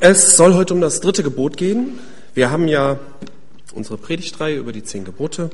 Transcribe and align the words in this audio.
Es 0.00 0.36
soll 0.36 0.54
heute 0.54 0.74
um 0.74 0.80
das 0.80 1.00
dritte 1.00 1.24
Gebot 1.24 1.56
gehen. 1.56 1.98
Wir 2.32 2.52
haben 2.52 2.68
ja 2.68 3.00
unsere 3.74 3.98
Predigtreihe 3.98 4.56
über 4.56 4.70
die 4.70 4.84
zehn 4.84 5.04
Gebote 5.04 5.50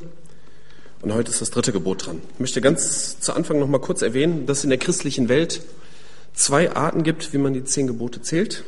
und 1.01 1.11
heute 1.11 1.31
ist 1.31 1.41
das 1.41 1.49
dritte 1.49 1.71
Gebot 1.71 2.05
dran. 2.05 2.21
Ich 2.35 2.39
möchte 2.39 2.61
ganz 2.61 3.19
zu 3.19 3.33
Anfang 3.33 3.57
noch 3.57 3.67
mal 3.67 3.79
kurz 3.79 4.03
erwähnen, 4.03 4.45
dass 4.45 4.59
es 4.59 4.63
in 4.63 4.69
der 4.69 4.77
christlichen 4.77 5.29
Welt 5.29 5.63
zwei 6.35 6.75
Arten 6.75 7.01
gibt, 7.01 7.33
wie 7.33 7.39
man 7.39 7.55
die 7.55 7.63
zehn 7.63 7.87
Gebote 7.87 8.21
zählt. 8.21 8.63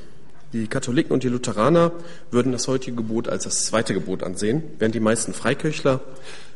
Die 0.52 0.66
Katholiken 0.66 1.12
und 1.12 1.22
die 1.22 1.30
Lutheraner 1.30 1.92
würden 2.32 2.54
das 2.54 2.68
heutige 2.68 2.96
Gebot 2.96 3.28
als 3.28 3.44
das 3.44 3.66
zweite 3.66 3.94
Gebot 3.94 4.24
ansehen, 4.24 4.64
während 4.80 4.96
die 4.96 5.00
meisten 5.00 5.36
Freikirchler, 5.36 6.02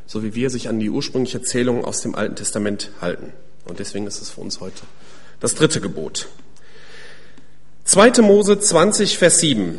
so 0.07 0.23
wie 0.23 0.33
wir, 0.33 0.49
sich 0.49 0.67
an 0.67 0.79
die 0.79 0.89
ursprüngliche 0.89 1.37
Erzählung 1.37 1.85
aus 1.85 2.01
dem 2.01 2.15
Alten 2.15 2.37
Testament 2.37 2.89
halten. 3.01 3.33
Und 3.65 3.77
deswegen 3.77 4.07
ist 4.07 4.19
es 4.19 4.31
für 4.31 4.41
uns 4.41 4.61
heute 4.61 4.81
das 5.39 5.53
dritte 5.53 5.79
Gebot. 5.79 6.27
2. 7.91 8.21
Mose 8.21 8.57
20, 8.57 9.17
Vers 9.17 9.39
7. 9.39 9.75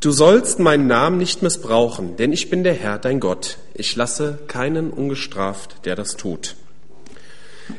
Du 0.00 0.10
sollst 0.10 0.58
meinen 0.58 0.88
Namen 0.88 1.16
nicht 1.16 1.42
missbrauchen, 1.42 2.16
denn 2.16 2.32
ich 2.32 2.50
bin 2.50 2.64
der 2.64 2.74
Herr, 2.74 2.98
dein 2.98 3.20
Gott. 3.20 3.58
Ich 3.72 3.94
lasse 3.94 4.40
keinen 4.48 4.90
ungestraft, 4.90 5.76
der 5.84 5.94
das 5.94 6.16
tut. 6.16 6.56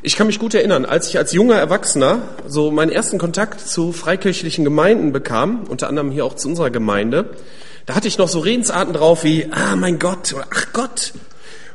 Ich 0.00 0.16
kann 0.16 0.26
mich 0.26 0.38
gut 0.38 0.54
erinnern, 0.54 0.86
als 0.86 1.10
ich 1.10 1.18
als 1.18 1.34
junger 1.34 1.56
Erwachsener 1.56 2.22
so 2.48 2.70
meinen 2.70 2.92
ersten 2.92 3.18
Kontakt 3.18 3.60
zu 3.60 3.92
freikirchlichen 3.92 4.64
Gemeinden 4.64 5.12
bekam, 5.12 5.64
unter 5.68 5.90
anderem 5.90 6.10
hier 6.10 6.24
auch 6.24 6.36
zu 6.36 6.48
unserer 6.48 6.70
Gemeinde, 6.70 7.36
da 7.84 7.94
hatte 7.94 8.08
ich 8.08 8.16
noch 8.16 8.28
so 8.28 8.38
Redensarten 8.38 8.94
drauf 8.94 9.22
wie, 9.22 9.48
ah 9.50 9.76
mein 9.76 9.98
Gott 9.98 10.32
oder 10.32 10.46
ach 10.50 10.72
Gott. 10.72 11.12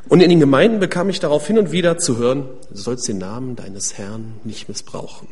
Und 0.08 0.20
in 0.20 0.30
den 0.30 0.40
Gemeinden 0.40 0.80
bekam 0.80 1.10
ich 1.10 1.20
darauf 1.20 1.46
hin 1.46 1.60
und 1.60 1.70
wieder 1.70 1.96
zu 1.96 2.18
hören, 2.18 2.48
du 2.70 2.76
sollst 2.76 3.06
den 3.06 3.18
Namen 3.18 3.54
deines 3.54 3.96
Herrn 3.98 4.34
nicht 4.42 4.68
missbrauchen. 4.68 5.28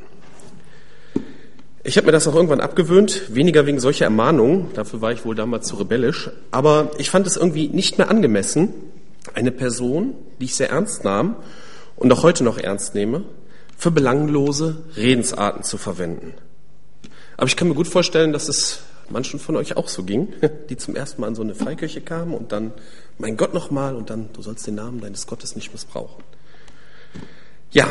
Ich 1.88 1.96
habe 1.96 2.04
mir 2.04 2.12
das 2.12 2.28
auch 2.28 2.34
irgendwann 2.34 2.60
abgewöhnt, 2.60 3.34
weniger 3.34 3.64
wegen 3.64 3.80
solcher 3.80 4.04
Ermahnungen, 4.04 4.66
dafür 4.74 5.00
war 5.00 5.10
ich 5.10 5.24
wohl 5.24 5.34
damals 5.34 5.68
zu 5.68 5.76
rebellisch, 5.76 6.28
aber 6.50 6.90
ich 6.98 7.08
fand 7.08 7.26
es 7.26 7.38
irgendwie 7.38 7.68
nicht 7.68 7.96
mehr 7.96 8.10
angemessen, 8.10 8.74
eine 9.32 9.50
Person, 9.50 10.12
die 10.38 10.44
ich 10.44 10.54
sehr 10.54 10.68
ernst 10.68 11.04
nahm 11.04 11.36
und 11.96 12.12
auch 12.12 12.24
heute 12.24 12.44
noch 12.44 12.58
ernst 12.58 12.94
nehme, 12.94 13.22
für 13.78 13.90
belanglose 13.90 14.82
Redensarten 14.98 15.62
zu 15.62 15.78
verwenden. 15.78 16.34
Aber 17.38 17.46
ich 17.46 17.56
kann 17.56 17.68
mir 17.68 17.74
gut 17.74 17.88
vorstellen, 17.88 18.34
dass 18.34 18.50
es 18.50 18.80
manchen 19.08 19.40
von 19.40 19.56
euch 19.56 19.78
auch 19.78 19.88
so 19.88 20.02
ging, 20.02 20.34
die 20.68 20.76
zum 20.76 20.94
ersten 20.94 21.22
Mal 21.22 21.28
in 21.28 21.36
so 21.36 21.42
eine 21.42 21.54
Freikirche 21.54 22.02
kamen 22.02 22.34
und 22.34 22.52
dann, 22.52 22.72
mein 23.16 23.38
Gott 23.38 23.54
nochmal, 23.54 23.96
und 23.96 24.10
dann, 24.10 24.28
du 24.34 24.42
sollst 24.42 24.66
den 24.66 24.74
Namen 24.74 25.00
deines 25.00 25.26
Gottes 25.26 25.56
nicht 25.56 25.72
missbrauchen. 25.72 26.22
Ja, 27.70 27.88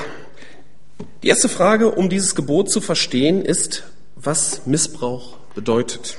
die 1.24 1.28
erste 1.28 1.50
Frage, 1.50 1.92
um 1.92 2.10
dieses 2.10 2.36
Gebot 2.36 2.70
zu 2.70 2.82
verstehen, 2.82 3.44
ist, 3.44 3.84
was 4.16 4.66
Missbrauch 4.66 5.38
bedeutet. 5.56 6.18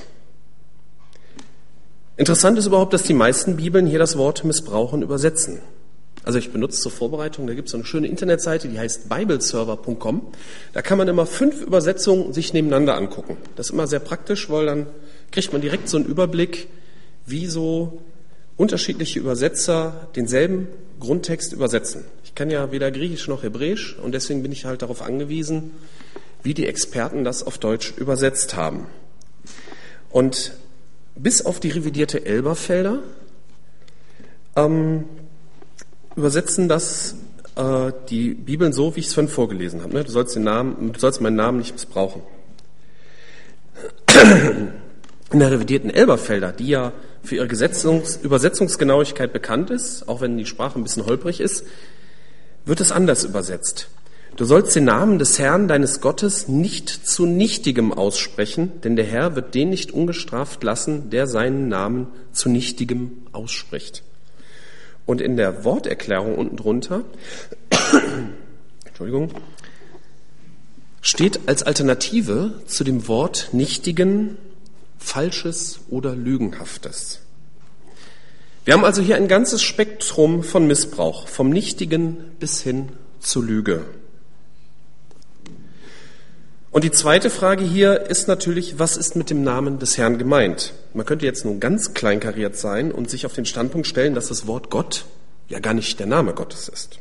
Interessant 2.17 2.57
ist 2.59 2.65
überhaupt, 2.65 2.93
dass 2.93 3.03
die 3.03 3.13
meisten 3.13 3.55
Bibeln 3.55 3.85
hier 3.85 3.99
das 3.99 4.17
Wort 4.17 4.43
missbrauchen 4.43 5.01
übersetzen. 5.01 5.61
Also 6.25 6.37
ich 6.37 6.51
benutze 6.51 6.81
zur 6.81 6.91
Vorbereitung, 6.91 7.47
da 7.47 7.53
gibt 7.53 7.69
es 7.69 7.71
so 7.71 7.77
eine 7.77 7.85
schöne 7.85 8.07
Internetseite, 8.07 8.67
die 8.67 8.77
heißt 8.77 9.07
bibleserver.com. 9.07 10.27
Da 10.73 10.81
kann 10.81 10.97
man 10.97 11.07
immer 11.07 11.25
fünf 11.25 11.61
Übersetzungen 11.61 12.33
sich 12.33 12.51
nebeneinander 12.53 12.97
angucken. 12.97 13.37
Das 13.55 13.67
ist 13.67 13.71
immer 13.71 13.87
sehr 13.87 14.01
praktisch, 14.01 14.49
weil 14.49 14.65
dann 14.65 14.87
kriegt 15.31 15.53
man 15.53 15.61
direkt 15.61 15.87
so 15.87 15.95
einen 15.95 16.05
Überblick, 16.05 16.67
wie 17.25 17.45
so 17.45 18.01
unterschiedliche 18.57 19.19
Übersetzer 19.19 20.09
denselben 20.15 20.67
Grundtext 20.99 21.53
übersetzen. 21.53 22.03
Kann 22.39 22.49
ja 22.49 22.71
weder 22.71 22.89
Griechisch 22.89 23.27
noch 23.27 23.43
Hebräisch 23.43 23.97
und 24.01 24.13
deswegen 24.13 24.41
bin 24.43 24.53
ich 24.53 24.63
halt 24.63 24.81
darauf 24.81 25.01
angewiesen, 25.01 25.71
wie 26.41 26.53
die 26.53 26.67
Experten 26.67 27.25
das 27.25 27.43
auf 27.43 27.57
Deutsch 27.57 27.91
übersetzt 27.97 28.55
haben. 28.55 28.87
Und 30.09 30.53
bis 31.17 31.45
auf 31.45 31.59
die 31.59 31.67
revidierte 31.67 32.25
Elberfelder 32.25 32.99
ähm, 34.55 35.03
übersetzen 36.15 36.69
das 36.69 37.15
äh, 37.57 37.91
die 38.09 38.35
Bibeln 38.35 38.71
so, 38.71 38.95
wie 38.95 39.01
ich 39.01 39.07
es 39.07 39.13
vorhin 39.13 39.29
vorgelesen 39.29 39.83
habe. 39.83 39.93
Ne? 39.95 40.05
Du 40.05 40.11
sollst 40.11 40.37
den 40.37 40.43
Namen, 40.43 40.93
du 40.93 40.97
sollst 40.97 41.19
meinen 41.19 41.35
Namen 41.35 41.57
nicht 41.57 41.73
missbrauchen. 41.73 42.21
In 45.33 45.39
der 45.39 45.51
revidierten 45.51 45.89
Elberfelder, 45.89 46.53
die 46.53 46.69
ja 46.69 46.93
für 47.21 47.35
ihre 47.35 47.47
Übersetzungsgenauigkeit 47.47 49.33
bekannt 49.33 49.71
ist, 49.71 50.07
auch 50.07 50.21
wenn 50.21 50.37
die 50.37 50.45
Sprache 50.45 50.79
ein 50.79 50.83
bisschen 50.83 51.05
holprig 51.05 51.41
ist, 51.41 51.65
wird 52.69 52.81
es 52.81 52.91
anders 52.91 53.23
übersetzt. 53.23 53.89
Du 54.35 54.45
sollst 54.45 54.75
den 54.75 54.85
Namen 54.85 55.19
des 55.19 55.37
Herrn, 55.37 55.67
deines 55.67 55.99
Gottes, 55.99 56.47
nicht 56.47 56.87
zu 56.87 57.25
Nichtigem 57.25 57.91
aussprechen, 57.91 58.79
denn 58.83 58.95
der 58.95 59.05
Herr 59.05 59.35
wird 59.35 59.53
den 59.53 59.69
nicht 59.69 59.91
ungestraft 59.91 60.63
lassen, 60.63 61.09
der 61.09 61.27
seinen 61.27 61.67
Namen 61.67 62.07
zu 62.31 62.47
Nichtigem 62.47 63.23
ausspricht. 63.33 64.03
Und 65.05 65.19
in 65.19 65.35
der 65.35 65.65
Worterklärung 65.65 66.35
unten 66.35 66.55
drunter, 66.55 67.03
Entschuldigung, 68.85 69.31
steht 71.01 71.41
als 71.47 71.63
Alternative 71.63 72.61
zu 72.65 72.83
dem 72.83 73.07
Wort 73.07 73.49
Nichtigen 73.51 74.37
Falsches 74.99 75.79
oder 75.89 76.15
Lügenhaftes. 76.15 77.21
Wir 78.65 78.73
haben 78.73 78.85
also 78.85 79.01
hier 79.01 79.15
ein 79.15 79.27
ganzes 79.27 79.61
Spektrum 79.61 80.43
von 80.43 80.67
Missbrauch, 80.67 81.27
vom 81.27 81.49
Nichtigen 81.49 82.17
bis 82.39 82.61
hin 82.61 82.89
zur 83.19 83.43
Lüge. 83.43 83.85
Und 86.71 86.83
die 86.83 86.91
zweite 86.91 87.31
Frage 87.31 87.63
hier 87.63 88.01
ist 88.09 88.27
natürlich, 88.27 88.77
was 88.77 88.95
ist 88.95 89.15
mit 89.15 89.31
dem 89.31 89.43
Namen 89.43 89.79
des 89.79 89.97
Herrn 89.97 90.19
gemeint? 90.19 90.73
Man 90.93 91.05
könnte 91.05 91.25
jetzt 91.25 91.43
nur 91.43 91.59
ganz 91.59 91.95
kleinkariert 91.95 92.55
sein 92.57 92.91
und 92.91 93.09
sich 93.09 93.25
auf 93.25 93.33
den 93.33 93.45
Standpunkt 93.45 93.87
stellen, 93.87 94.13
dass 94.13 94.27
das 94.27 94.45
Wort 94.45 94.69
Gott 94.69 95.05
ja 95.47 95.59
gar 95.59 95.73
nicht 95.73 95.99
der 95.99 96.05
Name 96.05 96.33
Gottes 96.33 96.69
ist. 96.69 96.99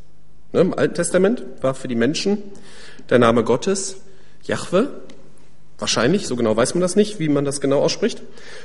Ne, 0.52 0.60
Im 0.60 0.72
Alten 0.72 0.94
Testament 0.94 1.42
war 1.60 1.74
für 1.74 1.88
die 1.88 1.96
Menschen 1.96 2.38
der 3.10 3.18
Name 3.18 3.44
Gottes 3.44 3.96
Jahwe, 4.44 5.02
wahrscheinlich, 5.78 6.26
so 6.26 6.36
genau 6.36 6.56
weiß 6.56 6.74
man 6.74 6.80
das 6.80 6.96
nicht, 6.96 7.18
wie 7.18 7.28
man 7.28 7.44
das 7.44 7.60
genau 7.60 7.80
ausspricht. 7.80 8.22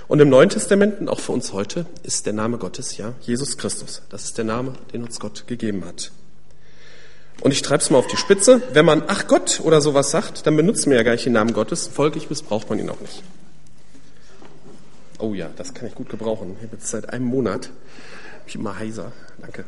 Und 0.07 0.19
im 0.19 0.29
Neuen 0.29 0.49
Testament 0.49 0.99
und 0.99 1.09
auch 1.09 1.19
für 1.19 1.31
uns 1.31 1.53
heute 1.53 1.85
ist 2.03 2.25
der 2.25 2.33
Name 2.33 2.57
Gottes 2.57 2.97
ja 2.97 3.13
Jesus 3.21 3.57
Christus. 3.57 4.01
Das 4.09 4.25
ist 4.25 4.37
der 4.37 4.45
Name, 4.45 4.73
den 4.93 5.03
uns 5.03 5.19
Gott 5.19 5.45
gegeben 5.47 5.85
hat. 5.85 6.11
Und 7.41 7.51
ich 7.51 7.61
treibe 7.61 7.81
es 7.81 7.89
mal 7.89 7.97
auf 7.97 8.07
die 8.07 8.17
Spitze. 8.17 8.61
Wenn 8.73 8.85
man 8.85 9.03
Ach 9.07 9.27
Gott 9.27 9.61
oder 9.63 9.81
sowas 9.81 10.11
sagt, 10.11 10.45
dann 10.47 10.55
benutzt 10.55 10.87
man 10.87 10.95
ja 10.95 11.03
gar 11.03 11.13
nicht 11.13 11.25
den 11.25 11.33
Namen 11.33 11.53
Gottes. 11.53 11.87
Folglich 11.87 12.29
missbraucht 12.29 12.69
man 12.69 12.79
ihn 12.79 12.89
auch 12.89 12.99
nicht. 12.99 13.23
Oh 15.19 15.33
ja, 15.33 15.49
das 15.55 15.73
kann 15.73 15.87
ich 15.87 15.95
gut 15.95 16.09
gebrauchen. 16.09 16.55
Ich 16.57 16.63
habe 16.65 16.75
jetzt 16.75 16.87
seit 16.87 17.09
einem 17.09 17.25
Monat 17.25 17.69
ich 18.45 18.55
immer 18.55 18.77
heiser. 18.77 19.11
Danke. 19.39 19.65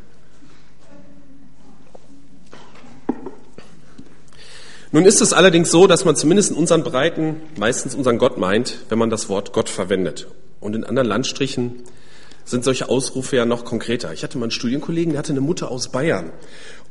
Nun 4.96 5.06
ist 5.06 5.20
es 5.20 5.34
allerdings 5.34 5.72
so, 5.72 5.88
dass 5.88 6.06
man 6.06 6.16
zumindest 6.16 6.52
in 6.52 6.56
unseren 6.56 6.82
Breiten 6.82 7.36
meistens 7.58 7.96
unseren 7.96 8.18
Gott 8.18 8.38
meint, 8.38 8.78
wenn 8.88 8.98
man 8.98 9.10
das 9.10 9.28
Wort 9.28 9.52
Gott 9.52 9.68
verwendet. 9.68 10.28
Und 10.62 10.74
in 10.74 10.86
anderen 10.86 11.10
Landstrichen 11.10 11.84
sind 12.46 12.64
solche 12.64 12.88
Ausrufe 12.88 13.36
ja 13.36 13.46
noch 13.46 13.66
konkreter. 13.66 14.14
Ich 14.14 14.24
hatte 14.24 14.38
mal 14.38 14.46
einen 14.46 14.52
Studienkollegen, 14.52 15.12
der 15.12 15.20
hatte 15.20 15.34
eine 15.34 15.42
Mutter 15.42 15.70
aus 15.70 15.90
Bayern. 15.90 16.32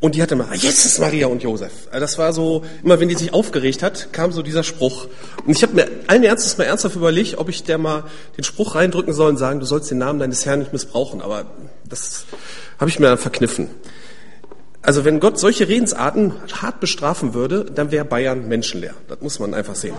Und 0.01 0.17
die 0.17 0.23
hatte 0.23 0.37
mal, 0.37 0.55
Jesus, 0.55 0.99
Maria 0.99 1.29
und 1.29 1.43
Josef. 1.43 1.73
Also 1.87 2.01
das 2.01 2.19
war 2.19 2.35
so, 2.35 2.63
immer 2.83 3.01
wenn 3.01 3.09
die 3.09 3.15
sich 3.15 3.33
aufgeregt 3.33 3.83
hat, 3.83 4.13
kam 4.13 4.33
so 4.33 4.43
dieser 4.43 4.65
Spruch. 4.65 5.07
Und 5.47 5.57
ich 5.57 5.63
habe 5.63 5.73
mir 5.73 5.89
allen 6.07 6.25
Ernstes 6.25 6.59
mal 6.59 6.65
ernsthaft 6.65 6.97
überlegt, 6.97 7.39
ob 7.39 7.49
ich 7.49 7.63
der 7.63 7.79
mal 7.79 8.05
den 8.37 8.45
Spruch 8.45 8.75
reindrücken 8.75 9.15
soll 9.15 9.31
und 9.31 9.39
sagen, 9.39 9.61
du 9.61 9.65
sollst 9.65 9.91
den 9.91 9.97
Namen 9.97 10.19
deines 10.19 10.45
Herrn 10.45 10.59
nicht 10.59 10.75
missbrauchen. 10.75 11.23
Aber 11.23 11.47
das 11.89 12.27
habe 12.79 12.91
ich 12.91 12.99
mir 12.99 13.07
dann 13.07 13.17
verkniffen. 13.17 13.71
Also 14.85 15.07
wenn 15.07 15.19
Gott 15.19 15.39
solche 15.39 15.67
Redensarten 15.67 16.35
hart 16.53 16.81
bestrafen 16.81 17.33
würde, 17.33 17.65
dann 17.65 17.91
wäre 17.91 18.05
Bayern 18.05 18.49
menschenleer. 18.49 18.93
Das 19.09 19.23
muss 19.23 19.39
man 19.39 19.55
einfach 19.55 19.75
sehen. 19.75 19.95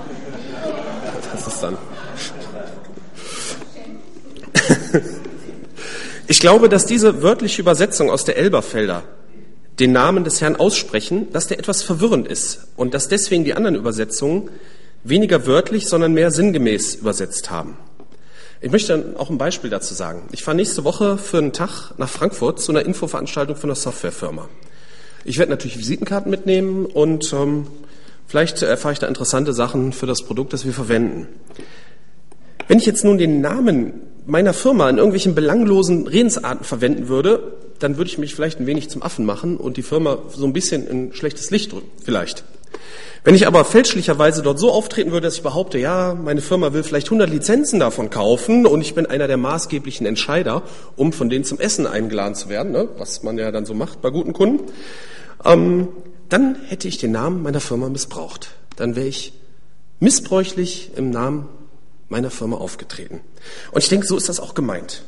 Das 1.34 1.48
ist 1.48 1.62
dann. 1.62 1.78
Ich 6.28 6.40
glaube, 6.40 6.70
dass 6.70 6.88
diese 6.88 7.22
wörtliche 7.22 7.62
Übersetzung 7.62 8.10
aus 8.10 8.26
der 8.26 8.38
Elberfelder 8.38 9.04
den 9.80 9.92
Namen 9.92 10.24
des 10.24 10.42
Herrn 10.42 10.56
aussprechen, 10.56 11.32
dass 11.32 11.46
der 11.46 11.60
etwas 11.60 11.84
verwirrend 11.84 12.28
ist 12.28 12.68
und 12.76 12.96
dass 12.96 13.10
deswegen 13.10 13.44
die 13.44 13.54
anderen 13.54 13.76
Übersetzungen 13.76 14.50
weniger 15.04 15.46
wörtlich, 15.46 15.88
sondern 15.88 16.14
mehr 16.14 16.32
sinngemäß 16.32 16.96
übersetzt 16.96 17.52
haben. 17.52 17.78
Ich 18.66 18.72
möchte 18.72 19.14
auch 19.20 19.30
ein 19.30 19.38
Beispiel 19.38 19.70
dazu 19.70 19.94
sagen. 19.94 20.24
Ich 20.32 20.44
fahre 20.44 20.58
nächste 20.58 20.84
Woche 20.84 21.20
für 21.20 21.38
einen 21.38 21.54
Tag 21.54 21.92
nach 22.00 22.10
Frankfurt 22.10 22.60
zu 22.60 22.72
einer 22.72 22.84
Infoveranstaltung 22.84 23.56
von 23.56 23.70
einer 23.70 23.76
Softwarefirma. 23.76 24.50
Ich 25.24 25.38
werde 25.38 25.52
natürlich 25.52 25.78
Visitenkarten 25.78 26.32
mitnehmen 26.32 26.88
und 26.88 27.32
ähm, 27.32 27.68
vielleicht 28.26 28.64
erfahre 28.64 28.94
ich 28.94 28.98
da 28.98 29.06
interessante 29.06 29.54
Sachen 29.54 29.94
für 29.94 30.08
das 30.08 30.24
Produkt, 30.24 30.52
das 30.52 30.66
wir 30.66 30.74
verwenden. 30.74 31.28
Wenn 32.68 32.80
ich 32.80 32.88
jetzt 32.88 33.04
nun 33.04 33.20
den 33.20 33.40
Namen 33.40 34.02
meiner 34.26 34.56
Firma 34.56 34.90
in 34.90 34.98
irgendwelchen 34.98 35.36
belanglosen 35.36 36.08
Redensarten 36.08 36.66
verwenden 36.66 37.08
würde, 37.08 37.58
dann 37.78 37.98
würde 37.98 38.10
ich 38.10 38.18
mich 38.18 38.34
vielleicht 38.34 38.60
ein 38.60 38.66
wenig 38.66 38.90
zum 38.90 39.04
Affen 39.04 39.28
machen 39.28 39.58
und 39.58 39.78
die 39.78 39.84
Firma 39.84 40.18
so 40.36 40.44
ein 40.44 40.54
bisschen 40.54 40.88
in 40.88 41.14
schlechtes 41.14 41.52
Licht 41.52 41.72
drücken, 41.72 41.92
vielleicht. 42.04 42.44
Wenn 43.24 43.34
ich 43.34 43.48
aber 43.48 43.66
fälschlicherweise 43.66 44.44
dort 44.44 44.60
so 44.60 44.72
auftreten 44.72 45.12
würde, 45.12 45.26
dass 45.26 45.36
ich 45.36 45.42
behaupte, 45.42 45.80
ja, 45.80 46.14
meine 46.14 46.42
Firma 46.42 46.74
will 46.74 46.84
vielleicht 46.84 47.08
100 47.08 47.28
Lizenzen 47.28 47.80
davon 47.80 48.12
kaufen 48.12 48.68
und 48.68 48.82
ich 48.82 48.94
bin 48.94 49.08
einer 49.08 49.28
der 49.28 49.38
maßgeblichen 49.38 50.06
Entscheider, 50.06 50.62
um 50.96 51.12
von 51.12 51.30
denen 51.30 51.44
zum 51.44 51.60
Essen 51.60 51.88
eingeladen 51.88 52.36
zu 52.36 52.50
werden, 52.50 52.72
ne, 52.72 52.88
was 52.98 53.24
man 53.24 53.40
ja 53.40 53.52
dann 53.52 53.66
so 53.66 53.74
macht 53.74 54.02
bei 54.02 54.12
guten 54.12 54.34
Kunden, 54.34 54.72
ähm, 55.44 55.88
dann 56.30 56.56
hätte 56.68 56.88
ich 56.88 57.00
den 57.00 57.12
Namen 57.12 57.42
meiner 57.42 57.62
Firma 57.62 57.90
missbraucht. 57.90 58.52
Dann 58.76 58.96
wäre 58.96 59.08
ich 59.08 59.34
missbräuchlich 60.00 60.92
im 60.96 61.10
Namen 61.10 61.50
meiner 62.10 62.30
Firma 62.30 62.58
aufgetreten. 62.58 63.22
Und 63.72 63.84
ich 63.84 63.90
denke, 63.90 64.06
so 64.06 64.18
ist 64.18 64.30
das 64.30 64.40
auch 64.40 64.54
gemeint. 64.54 65.04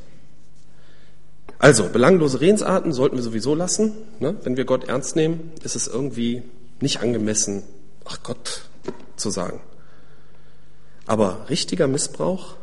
Also, 1.60 1.90
belanglose 1.90 2.42
Redensarten 2.42 2.92
sollten 2.94 3.16
wir 3.16 3.24
sowieso 3.24 3.56
lassen. 3.56 3.94
Ne? 4.20 4.36
Wenn 4.44 4.58
wir 4.58 4.66
Gott 4.66 4.88
ernst 4.90 5.16
nehmen, 5.16 5.52
ist 5.64 5.76
es 5.76 5.88
irgendwie 5.88 6.44
nicht 6.82 7.02
angemessen, 7.02 7.64
ach 8.06 8.24
Gott 8.24 8.64
zu 9.16 9.30
sagen. 9.30 9.60
Aber 11.06 11.46
richtiger 11.50 11.88
Missbrauch, 11.88 12.56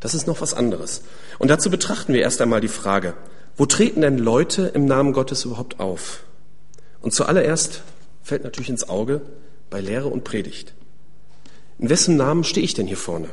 das 0.00 0.14
ist 0.14 0.26
noch 0.26 0.40
was 0.40 0.54
anderes. 0.54 1.02
Und 1.38 1.48
dazu 1.48 1.70
betrachten 1.70 2.14
wir 2.14 2.22
erst 2.22 2.40
einmal 2.40 2.60
die 2.60 2.68
Frage, 2.68 3.14
wo 3.56 3.66
treten 3.66 4.00
denn 4.00 4.18
Leute 4.18 4.68
im 4.74 4.86
Namen 4.86 5.12
Gottes 5.12 5.44
überhaupt 5.44 5.80
auf? 5.80 6.24
Und 7.00 7.12
zuallererst 7.12 7.82
fällt 8.22 8.44
natürlich 8.44 8.70
ins 8.70 8.88
Auge 8.88 9.20
bei 9.70 9.80
Lehre 9.80 10.08
und 10.08 10.24
Predigt. 10.24 10.72
In 11.78 11.90
wessen 11.90 12.16
Namen 12.16 12.44
stehe 12.44 12.64
ich 12.64 12.74
denn 12.74 12.86
hier 12.86 12.96
vorne? 12.96 13.28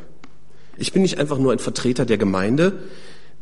Ich 0.78 0.94
bin 0.94 1.02
nicht 1.02 1.20
einfach 1.20 1.38
nur 1.38 1.52
ein 1.52 1.60
Vertreter 1.60 2.06
der 2.06 2.18
Gemeinde, 2.18 2.74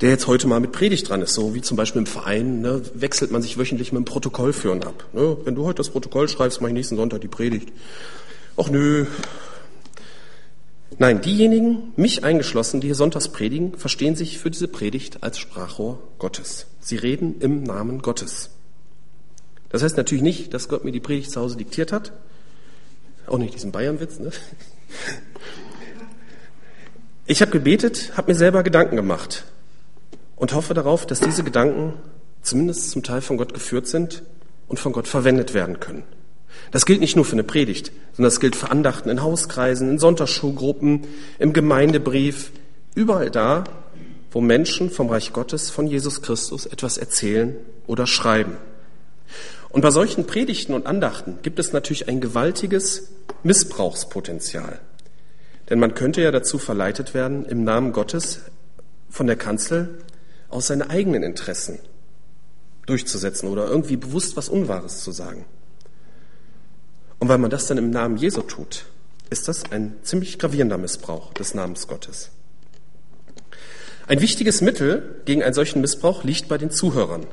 der 0.02 0.10
jetzt 0.12 0.28
heute 0.28 0.48
mal 0.48 0.60
mit 0.60 0.72
Predigt 0.72 1.10
dran 1.10 1.22
ist, 1.22 1.34
so 1.34 1.56
wie 1.56 1.62
zum 1.62 1.76
Beispiel 1.76 2.00
im 2.00 2.06
Verein, 2.06 2.62
ne, 2.62 2.82
wechselt 2.94 3.32
man 3.32 3.42
sich 3.42 3.58
wöchentlich 3.58 3.92
mit 3.92 4.00
dem 4.00 4.06
Protokoll 4.06 4.54
führen 4.54 4.84
ab. 4.84 5.06
Ne, 5.14 5.38
wenn 5.44 5.56
du 5.56 5.66
heute 5.66 5.78
das 5.78 5.90
Protokoll 5.90 6.30
schreibst, 6.30 6.62
mache 6.62 6.70
ich 6.70 6.76
nächsten 6.76 6.98
Sonntag 6.98 7.22
die 7.22 7.28
Predigt. 7.28 7.70
Ach 8.58 8.70
nö. 8.70 9.06
Nein, 11.00 11.22
diejenigen, 11.22 11.94
mich 11.96 12.24
eingeschlossen, 12.24 12.80
die 12.80 12.88
hier 12.88 12.96
sonntags 12.96 13.28
predigen, 13.30 13.78
verstehen 13.78 14.16
sich 14.16 14.40
für 14.40 14.50
diese 14.50 14.68
Predigt 14.68 15.24
als 15.24 15.38
Sprachrohr 15.40 16.00
Gottes. 16.18 16.68
Sie 16.80 16.96
reden 16.96 17.36
im 17.40 17.64
Namen 17.64 18.02
Gottes. 18.02 18.52
Das 19.70 19.84
heißt 19.84 19.98
natürlich 19.98 20.24
nicht, 20.24 20.54
dass 20.54 20.70
Gott 20.70 20.86
mir 20.86 20.92
die 20.92 21.00
Predigt 21.00 21.32
zu 21.32 21.42
Hause 21.42 21.58
diktiert 21.58 21.92
hat. 21.92 22.14
Auch 23.26 23.38
nicht 23.38 23.54
diesen 23.54 23.72
Bayernwitz, 23.72 24.20
ne? 24.20 24.32
Ich 27.26 27.42
habe 27.42 27.52
gebetet, 27.52 28.14
habe 28.16 28.32
mir 28.32 28.38
selber 28.38 28.64
Gedanken 28.64 28.96
gemacht 28.96 29.44
und 30.38 30.54
hoffe 30.54 30.74
darauf, 30.74 31.06
dass 31.06 31.20
diese 31.20 31.44
Gedanken 31.44 31.94
zumindest 32.42 32.92
zum 32.92 33.04
Teil 33.04 33.22
von 33.22 33.36
Gott 33.36 33.54
geführt 33.54 33.88
sind 33.88 34.24
und 34.68 34.80
von 34.80 34.94
Gott 34.94 35.08
verwendet 35.08 35.54
werden 35.54 35.82
können. 35.82 36.04
Das 36.72 36.86
gilt 36.86 37.02
nicht 37.02 37.16
nur 37.16 37.26
für 37.26 37.34
eine 37.34 37.44
Predigt, 37.44 37.92
sondern 38.14 38.32
das 38.32 38.40
gilt 38.40 38.56
für 38.56 38.72
Andachten 38.72 39.10
in 39.10 39.22
Hauskreisen, 39.22 39.90
in 39.90 40.00
Sonntagsschulgruppen, 40.00 41.06
im 41.40 41.54
Gemeindebrief, 41.54 42.52
überall 42.96 43.30
da, 43.30 43.66
wo 44.32 44.42
Menschen 44.42 44.90
vom 44.90 45.10
Reich 45.10 45.34
Gottes, 45.34 45.70
von 45.70 45.88
Jesus 45.88 46.22
Christus 46.22 46.66
etwas 46.66 46.98
erzählen 46.98 47.56
oder 47.86 48.08
schreiben. 48.08 48.58
Und 49.70 49.82
bei 49.82 49.92
solchen 49.92 50.26
Predigten 50.26 50.74
und 50.74 50.88
Andachten 50.88 51.40
gibt 51.42 51.60
es 51.60 51.74
natürlich 51.74 52.08
ein 52.08 52.22
gewaltiges 52.22 53.12
Missbrauchspotenzial. 53.44 54.80
Denn 55.70 55.80
man 55.80 55.94
könnte 55.94 56.22
ja 56.22 56.32
dazu 56.32 56.58
verleitet 56.58 57.14
werden, 57.14 57.46
im 57.46 57.64
Namen 57.64 57.92
Gottes 57.92 58.42
von 59.10 59.28
der 59.28 59.36
Kanzel 59.36 60.00
aus 60.50 60.68
seinen 60.68 60.90
eigenen 60.90 61.24
Interessen 61.24 61.80
durchzusetzen 62.86 63.50
oder 63.50 63.68
irgendwie 63.68 63.98
bewusst 63.98 64.38
was 64.38 64.50
Unwahres 64.50 65.04
zu 65.04 65.12
sagen. 65.12 65.46
Und 67.20 67.30
weil 67.30 67.38
man 67.38 67.50
das 67.50 67.68
dann 67.68 67.78
im 67.78 67.90
Namen 67.90 68.18
Jesu 68.18 68.42
tut, 68.42 68.86
ist 69.30 69.48
das 69.48 69.72
ein 69.72 69.96
ziemlich 70.04 70.40
gravierender 70.40 70.78
Missbrauch 70.78 71.34
des 71.34 71.54
Namens 71.54 71.88
Gottes. 71.88 72.30
Ein 74.08 74.22
wichtiges 74.22 74.62
Mittel 74.62 75.22
gegen 75.26 75.44
einen 75.44 75.54
solchen 75.54 75.82
Missbrauch 75.82 76.24
liegt 76.24 76.48
bei 76.48 76.58
den 76.58 76.72
Zuhörern. 76.72 77.26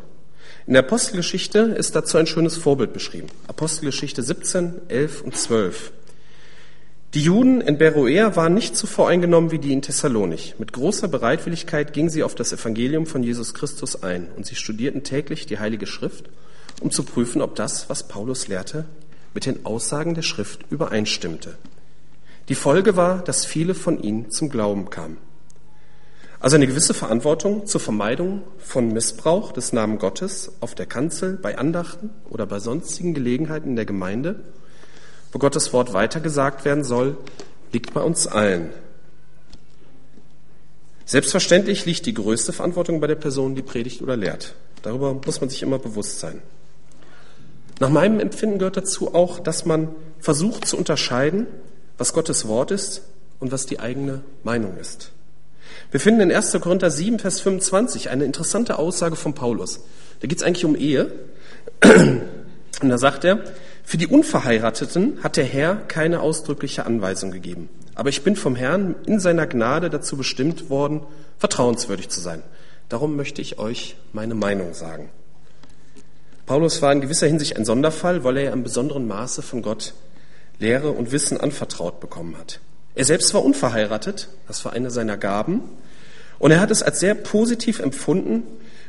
In 0.67 0.73
der 0.73 0.83
Apostelgeschichte 0.83 1.61
ist 1.61 1.95
dazu 1.95 2.17
ein 2.17 2.27
schönes 2.27 2.57
Vorbild 2.57 2.93
beschrieben. 2.93 3.29
Apostelgeschichte 3.47 4.23
17, 4.23 4.89
11 4.89 5.23
und 5.23 5.37
12. 5.37 5.93
Die 7.15 7.23
Juden 7.23 7.61
in 7.61 7.79
Beroea 7.79 8.35
waren 8.35 8.55
nicht 8.55 8.77
so 8.77 8.89
voreingenommen 8.89 9.53
wie 9.53 9.61
die 9.61 9.73
in 9.73 9.83
Thessalonich. 9.83 10.57
Mit 10.59 10.73
großer 10.73 11.07
Bereitwilligkeit 11.07 11.93
gingen 11.93 12.11
sie 12.11 12.25
auf 12.25 12.35
das 12.35 12.53
Evangelium 12.53 13.07
von 13.07 13.23
Jesus 13.23 13.55
Christus 13.55 14.03
ein 14.03 14.27
und 14.37 14.47
sie 14.47 14.57
studierten 14.57 15.05
täglich 15.05 15.47
die 15.47 15.61
Heilige 15.61 15.87
Schrift, 15.87 16.29
um 16.81 16.91
zu 16.91 17.05
prüfen, 17.05 17.41
ob 17.41 17.55
das, 17.55 17.89
was 17.89 18.09
Paulus 18.09 18.49
lehrte, 18.49 18.87
mit 19.33 19.47
den 19.47 19.65
Aussagen 19.65 20.15
der 20.15 20.23
Schrift 20.23 20.65
übereinstimmte. 20.71 21.57
Die 22.49 22.57
Folge 22.57 22.97
war, 22.97 23.23
dass 23.23 23.47
viele 23.47 23.77
von 23.77 24.03
ihnen 24.03 24.33
zum 24.33 24.49
Glauben 24.49 24.91
kamen. 24.91 25.19
Also 26.41 26.57
eine 26.57 26.67
gewisse 26.67 26.95
Verantwortung 26.95 27.67
zur 27.67 27.81
Vermeidung 27.81 28.43
von 28.59 28.93
Missbrauch 28.93 29.53
des 29.53 29.73
Namen 29.73 29.99
Gottes 29.99 30.51
auf 30.59 30.75
der 30.75 30.87
Kanzel, 30.87 31.39
bei 31.41 31.59
Andachten 31.59 32.11
oder 32.29 32.45
bei 32.45 32.59
sonstigen 32.59 33.15
Gelegenheiten 33.15 33.69
in 33.69 33.77
der 33.77 33.87
Gemeinde– 33.87 34.43
wo 35.35 35.39
Gottes 35.39 35.73
Wort 35.73 35.93
weitergesagt 35.93 36.65
werden 36.65 36.85
soll, 36.85 37.19
liegt 37.73 37.93
bei 37.93 38.01
uns 38.01 38.29
allen. 38.29 38.71
Selbstverständlich 41.05 41.85
liegt 41.85 42.07
die 42.07 42.15
größte 42.15 42.53
Verantwortung 42.53 43.01
bei 43.01 43.09
der 43.09 43.17
Person, 43.17 43.57
die 43.57 43.63
predigt 43.63 44.01
oder 44.01 44.17
lehrt. 44.17 44.55
Darüber 44.83 45.13
muss 45.13 45.41
man 45.41 45.51
sich 45.51 45.63
immer 45.63 45.81
bewusst 45.81 46.21
sein. 46.21 46.41
Nach 47.81 47.91
meinem 47.91 48.21
Empfinden 48.21 48.59
gehört 48.59 48.77
dazu 48.77 49.13
auch, 49.13 49.41
dass 49.41 49.67
man 49.67 49.89
versucht 50.21 50.69
zu 50.69 50.77
unterscheiden, 50.79 51.49
was 51.99 52.13
Gottes 52.13 52.47
Wort 52.47 52.71
ist 52.71 53.03
und 53.41 53.51
was 53.51 53.67
die 53.67 53.81
eigene 53.81 54.23
Meinung 54.45 54.77
ist. 54.79 55.11
Wir 55.91 55.99
finden 55.99 56.21
in 56.21 56.33
1. 56.33 56.53
Korinther 56.61 56.93
7, 56.93 57.19
Vers 57.19 57.41
25 57.41 58.09
eine 58.09 58.25
interessante 58.25 58.79
Aussage 58.79 59.17
von 59.17 59.35
Paulus. 59.35 59.81
Da 60.21 60.29
geht 60.29 60.39
es 60.39 60.45
eigentlich 60.45 60.65
um 60.65 60.77
Ehe. 60.77 61.11
Und 61.83 62.89
da 62.89 62.99
sagt 62.99 63.25
er, 63.25 63.41
für 63.85 63.99
die 63.99 64.07
Unverheirateten 64.07 65.19
hat 65.23 65.37
der 65.37 65.45
Herr 65.45 65.77
keine 65.77 66.21
ausdrückliche 66.21 66.87
Anweisung 66.87 67.31
gegeben. 67.31 67.69
Aber 67.95 68.09
ich 68.09 68.23
bin 68.23 68.35
vom 68.35 68.57
Herrn 68.57 68.97
in 69.07 69.21
seiner 69.21 69.47
Gnade 69.47 69.91
dazu 69.91 70.17
bestimmt 70.17 70.71
worden, 70.71 71.03
vertrauenswürdig 71.39 72.09
zu 72.09 72.21
sein. 72.21 72.43
Darum 72.89 73.15
möchte 73.15 73.43
ich 73.43 73.59
euch 73.59 73.97
meine 74.13 74.35
Meinung 74.35 74.75
sagen. 74.75 75.11
Paulus 76.47 76.83
war 76.83 76.93
in 76.93 77.03
gewisser 77.03 77.27
Hinsicht 77.27 77.57
ein 77.57 77.65
Sonderfall, 77.65 78.25
weil 78.25 78.39
er 78.39 78.53
im 78.53 78.65
besonderen 78.65 79.07
Maße 79.07 79.43
von 79.43 79.63
Gott 79.63 79.95
Lehre 80.59 80.91
und 80.91 81.13
Wissen 81.13 81.39
anvertraut 81.39 82.01
bekommen 82.01 82.37
hat. 82.39 82.61
Er 82.95 83.05
selbst 83.05 83.33
war 83.35 83.45
unverheiratet, 83.45 84.29
das 84.49 84.65
war 84.65 84.73
eine 84.73 84.91
seiner 84.91 85.17
Gaben, 85.17 85.63
und 86.39 86.51
er 86.51 86.61
hat 86.61 86.71
es 86.71 86.83
als 86.83 87.01
sehr 87.01 87.15
positiv 87.15 87.81
empfunden 87.81 88.43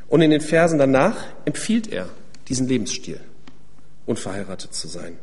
und 0.08 0.22
in 0.22 0.32
den 0.32 0.42
Versen 0.42 0.80
danach 0.80 1.16
empfiehlt 1.46 1.92
er 1.92 2.10
diesen 2.48 2.68
Lebensstil 2.68 3.20
unverheiratet 4.06 4.74
zu 4.74 4.88
sein. 4.88 5.18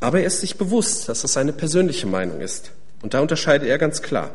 Aber 0.00 0.20
er 0.20 0.26
ist 0.26 0.40
sich 0.40 0.56
bewusst, 0.56 1.08
dass 1.08 1.22
das 1.22 1.32
seine 1.32 1.52
persönliche 1.52 2.06
Meinung 2.06 2.40
ist. 2.40 2.72
Und 3.02 3.14
da 3.14 3.20
unterscheidet 3.20 3.68
er 3.68 3.78
ganz 3.78 4.02
klar. 4.02 4.30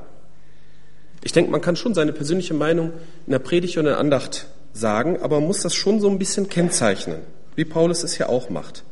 Ich 1.24 1.31
denke, 1.31 1.51
man 1.51 1.62
kann 1.62 1.75
schon 1.75 1.93
seine 1.93 2.12
persönliche 2.12 2.53
Meinung 2.53 2.91
in 3.25 3.31
der 3.31 3.39
Predigt 3.39 3.77
und 3.77 3.86
in 3.86 3.91
der 3.91 4.00
Andacht 4.00 4.48
sagen, 4.74 5.22
aber 5.22 5.39
man 5.39 5.48
muss 5.48 5.62
das 5.62 5.74
schon 5.74 6.01
so 6.01 6.10
ein 6.10 6.19
bisschen 6.19 6.50
kennzeichnen, 6.50 7.22
wie 7.55 7.63
Paulus 7.65 8.03
es 8.03 8.17
hier 8.17 8.29
auch 8.29 8.50
macht. 8.50 8.83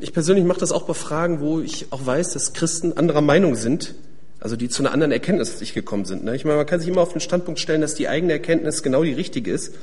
Ich 0.00 0.12
persönlich 0.12 0.44
mache 0.44 0.60
das 0.60 0.72
auch 0.72 0.82
bei 0.82 0.94
Fragen, 0.94 1.40
wo 1.40 1.60
ich 1.60 1.92
auch 1.92 2.06
weiß, 2.06 2.32
dass 2.32 2.52
Christen 2.52 2.92
anderer 2.96 3.20
Meinung 3.20 3.56
sind, 3.56 3.94
also 4.40 4.56
die 4.56 4.68
zu 4.68 4.82
einer 4.82 4.92
anderen 4.92 5.12
Erkenntnis 5.12 5.58
sich 5.58 5.74
gekommen 5.74 6.04
sind. 6.04 6.24
Ne? 6.24 6.36
Ich 6.36 6.44
meine, 6.44 6.56
man 6.56 6.66
kann 6.66 6.80
sich 6.80 6.88
immer 6.88 7.00
auf 7.00 7.12
den 7.12 7.20
Standpunkt 7.20 7.58
stellen, 7.58 7.80
dass 7.80 7.94
die 7.94 8.08
eigene 8.08 8.32
Erkenntnis 8.32 8.82
genau 8.82 9.02
die 9.02 9.12
richtige 9.12 9.50
ist 9.50 9.74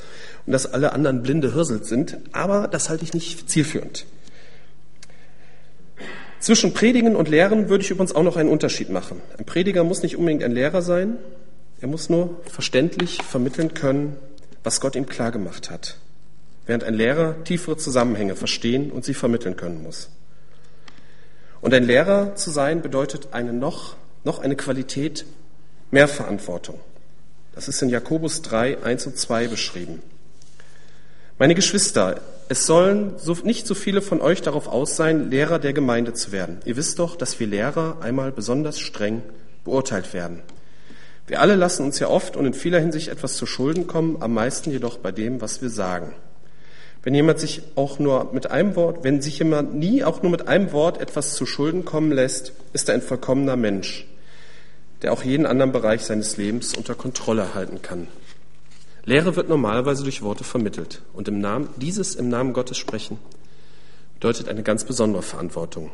und 0.45 0.53
dass 0.53 0.71
alle 0.71 0.93
anderen 0.93 1.23
blinde 1.23 1.53
Hirselt 1.53 1.85
sind, 1.85 2.17
aber 2.31 2.67
das 2.67 2.89
halte 2.89 3.03
ich 3.03 3.13
nicht 3.13 3.49
zielführend. 3.49 4.05
Zwischen 6.39 6.73
Predigen 6.73 7.15
und 7.15 7.27
Lehren 7.27 7.69
würde 7.69 7.83
ich 7.83 7.89
übrigens 7.89 8.13
auch 8.13 8.23
noch 8.23 8.37
einen 8.37 8.49
Unterschied 8.49 8.89
machen. 8.89 9.21
Ein 9.37 9.45
Prediger 9.45 9.83
muss 9.83 10.03
nicht 10.03 10.15
unbedingt 10.15 10.43
ein 10.43 10.51
Lehrer 10.51 10.81
sein, 10.81 11.17
er 11.81 11.87
muss 11.87 12.09
nur 12.09 12.41
verständlich 12.45 13.21
vermitteln 13.23 13.73
können, 13.73 14.15
was 14.63 14.79
Gott 14.79 14.95
ihm 14.95 15.07
klargemacht 15.07 15.69
hat, 15.69 15.97
während 16.65 16.83
ein 16.83 16.93
Lehrer 16.93 17.43
tiefere 17.43 17.77
Zusammenhänge 17.77 18.35
verstehen 18.35 18.91
und 18.91 19.03
sie 19.03 19.13
vermitteln 19.13 19.57
können 19.57 19.83
muss. 19.83 20.09
Und 21.61 21.73
ein 21.73 21.83
Lehrer 21.83 22.35
zu 22.35 22.51
sein 22.51 22.81
bedeutet 22.81 23.29
eine 23.31 23.51
noch, 23.51 23.95
noch 24.25 24.39
eine 24.39 24.55
Qualität 24.55 25.25
mehr 25.91 26.07
Verantwortung. 26.07 26.79
Das 27.53 27.69
ist 27.69 27.81
in 27.81 27.89
Jakobus 27.89 28.41
3, 28.41 28.83
1 28.83 29.07
und 29.07 29.17
2 29.17 29.47
beschrieben. 29.47 30.01
Meine 31.39 31.55
Geschwister, 31.55 32.19
es 32.49 32.65
sollen 32.65 33.13
so, 33.17 33.33
nicht 33.43 33.65
so 33.65 33.75
viele 33.75 34.01
von 34.01 34.21
euch 34.21 34.41
darauf 34.41 34.67
aus 34.67 34.95
sein, 34.95 35.29
Lehrer 35.29 35.59
der 35.59 35.73
Gemeinde 35.73 36.13
zu 36.13 36.31
werden. 36.31 36.59
Ihr 36.65 36.75
wisst 36.75 36.99
doch, 36.99 37.15
dass 37.15 37.39
wir 37.39 37.47
Lehrer 37.47 37.97
einmal 38.01 38.31
besonders 38.31 38.79
streng 38.79 39.21
beurteilt 39.63 40.13
werden. 40.13 40.41
Wir 41.27 41.41
alle 41.41 41.55
lassen 41.55 41.83
uns 41.83 41.99
ja 41.99 42.07
oft 42.07 42.35
und 42.35 42.45
in 42.45 42.53
vieler 42.53 42.79
Hinsicht 42.79 43.07
etwas 43.07 43.35
zu 43.35 43.45
Schulden 43.45 43.87
kommen, 43.87 44.21
am 44.21 44.33
meisten 44.33 44.69
jedoch 44.69 44.97
bei 44.97 45.11
dem, 45.11 45.41
was 45.41 45.61
wir 45.61 45.69
sagen. 45.69 46.13
wenn 47.05 47.13
jemand 47.13 47.39
sich 47.39 47.61
auch 47.75 47.99
nur 47.99 48.33
mit 48.33 48.49
einem 48.49 48.75
Wort, 48.75 49.03
wenn 49.03 49.21
sich 49.21 49.37
jemand 49.37 49.75
nie 49.75 50.03
auch 50.03 50.23
nur 50.23 50.31
mit 50.31 50.47
einem 50.47 50.71
Wort 50.71 50.99
etwas 50.99 51.35
zu 51.35 51.45
Schulden 51.45 51.85
kommen 51.85 52.11
lässt, 52.11 52.51
ist 52.73 52.89
er 52.89 52.95
ein 52.95 53.03
vollkommener 53.03 53.55
Mensch, 53.55 54.07
der 55.05 55.13
auch 55.13 55.23
jeden 55.23 55.45
anderen 55.45 55.71
Bereich 55.71 56.01
seines 56.01 56.35
Lebens 56.35 56.73
unter 56.75 56.95
Kontrolle 56.95 57.53
halten 57.53 57.83
kann. 57.83 58.07
Lehre 59.03 59.35
wird 59.35 59.49
normalerweise 59.49 60.01
durch 60.01 60.23
Worte 60.23 60.43
vermittelt 60.43 61.03
und 61.13 61.27
im 61.27 61.39
Namen, 61.39 61.69
dieses 61.75 62.15
im 62.15 62.27
Namen 62.27 62.53
Gottes 62.53 62.79
sprechen 62.79 63.19
bedeutet 64.15 64.49
eine 64.49 64.63
ganz 64.63 64.83
besondere 64.83 65.21
Verantwortung. 65.21 65.91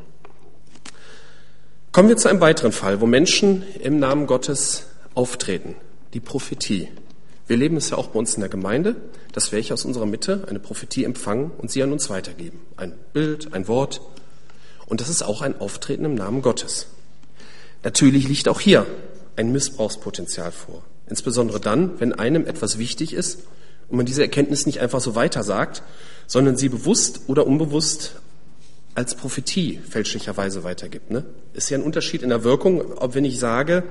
Kommen 1.91 2.07
wir 2.07 2.15
zu 2.15 2.29
einem 2.29 2.39
weiteren 2.39 2.71
Fall, 2.71 3.01
wo 3.01 3.05
Menschen 3.05 3.63
im 3.81 3.99
Namen 3.99 4.27
Gottes 4.27 4.87
auftreten, 5.13 5.75
die 6.13 6.21
Prophetie. 6.21 6.87
Wir 7.47 7.57
leben 7.57 7.75
es 7.75 7.89
ja 7.89 7.97
auch 7.97 8.07
bei 8.07 8.19
uns 8.19 8.35
in 8.35 8.39
der 8.39 8.47
Gemeinde, 8.47 8.95
dass 9.33 9.51
welche 9.51 9.73
aus 9.73 9.83
unserer 9.83 10.05
Mitte 10.05 10.45
eine 10.47 10.59
Prophetie 10.61 11.03
empfangen 11.03 11.51
und 11.57 11.69
sie 11.69 11.83
an 11.83 11.91
uns 11.91 12.09
weitergeben. 12.09 12.61
Ein 12.77 12.93
Bild, 13.11 13.53
ein 13.53 13.67
Wort. 13.67 13.99
Und 14.85 15.01
das 15.01 15.09
ist 15.09 15.21
auch 15.21 15.41
ein 15.41 15.59
Auftreten 15.59 16.05
im 16.05 16.15
Namen 16.15 16.41
Gottes. 16.41 16.87
Natürlich 17.83 18.27
liegt 18.27 18.47
auch 18.47 18.59
hier 18.59 18.85
ein 19.35 19.51
Missbrauchspotenzial 19.51 20.51
vor. 20.51 20.83
Insbesondere 21.07 21.59
dann, 21.59 21.99
wenn 21.99 22.13
einem 22.13 22.45
etwas 22.45 22.77
wichtig 22.77 23.13
ist 23.13 23.39
und 23.89 23.97
man 23.97 24.05
diese 24.05 24.21
Erkenntnis 24.21 24.65
nicht 24.65 24.79
einfach 24.79 25.01
so 25.01 25.15
weiter 25.15 25.43
sagt, 25.43 25.83
sondern 26.27 26.55
sie 26.55 26.69
bewusst 26.69 27.21
oder 27.27 27.45
unbewusst 27.47 28.15
als 28.93 29.15
Prophetie 29.15 29.79
fälschlicherweise 29.89 30.63
weitergibt. 30.63 31.11
Ne? 31.11 31.25
Ist 31.53 31.69
ja 31.69 31.77
ein 31.77 31.83
Unterschied 31.83 32.23
in 32.23 32.29
der 32.29 32.43
Wirkung, 32.43 32.97
ob 32.97 33.15
wenn 33.15 33.25
ich 33.25 33.39
sage, 33.39 33.83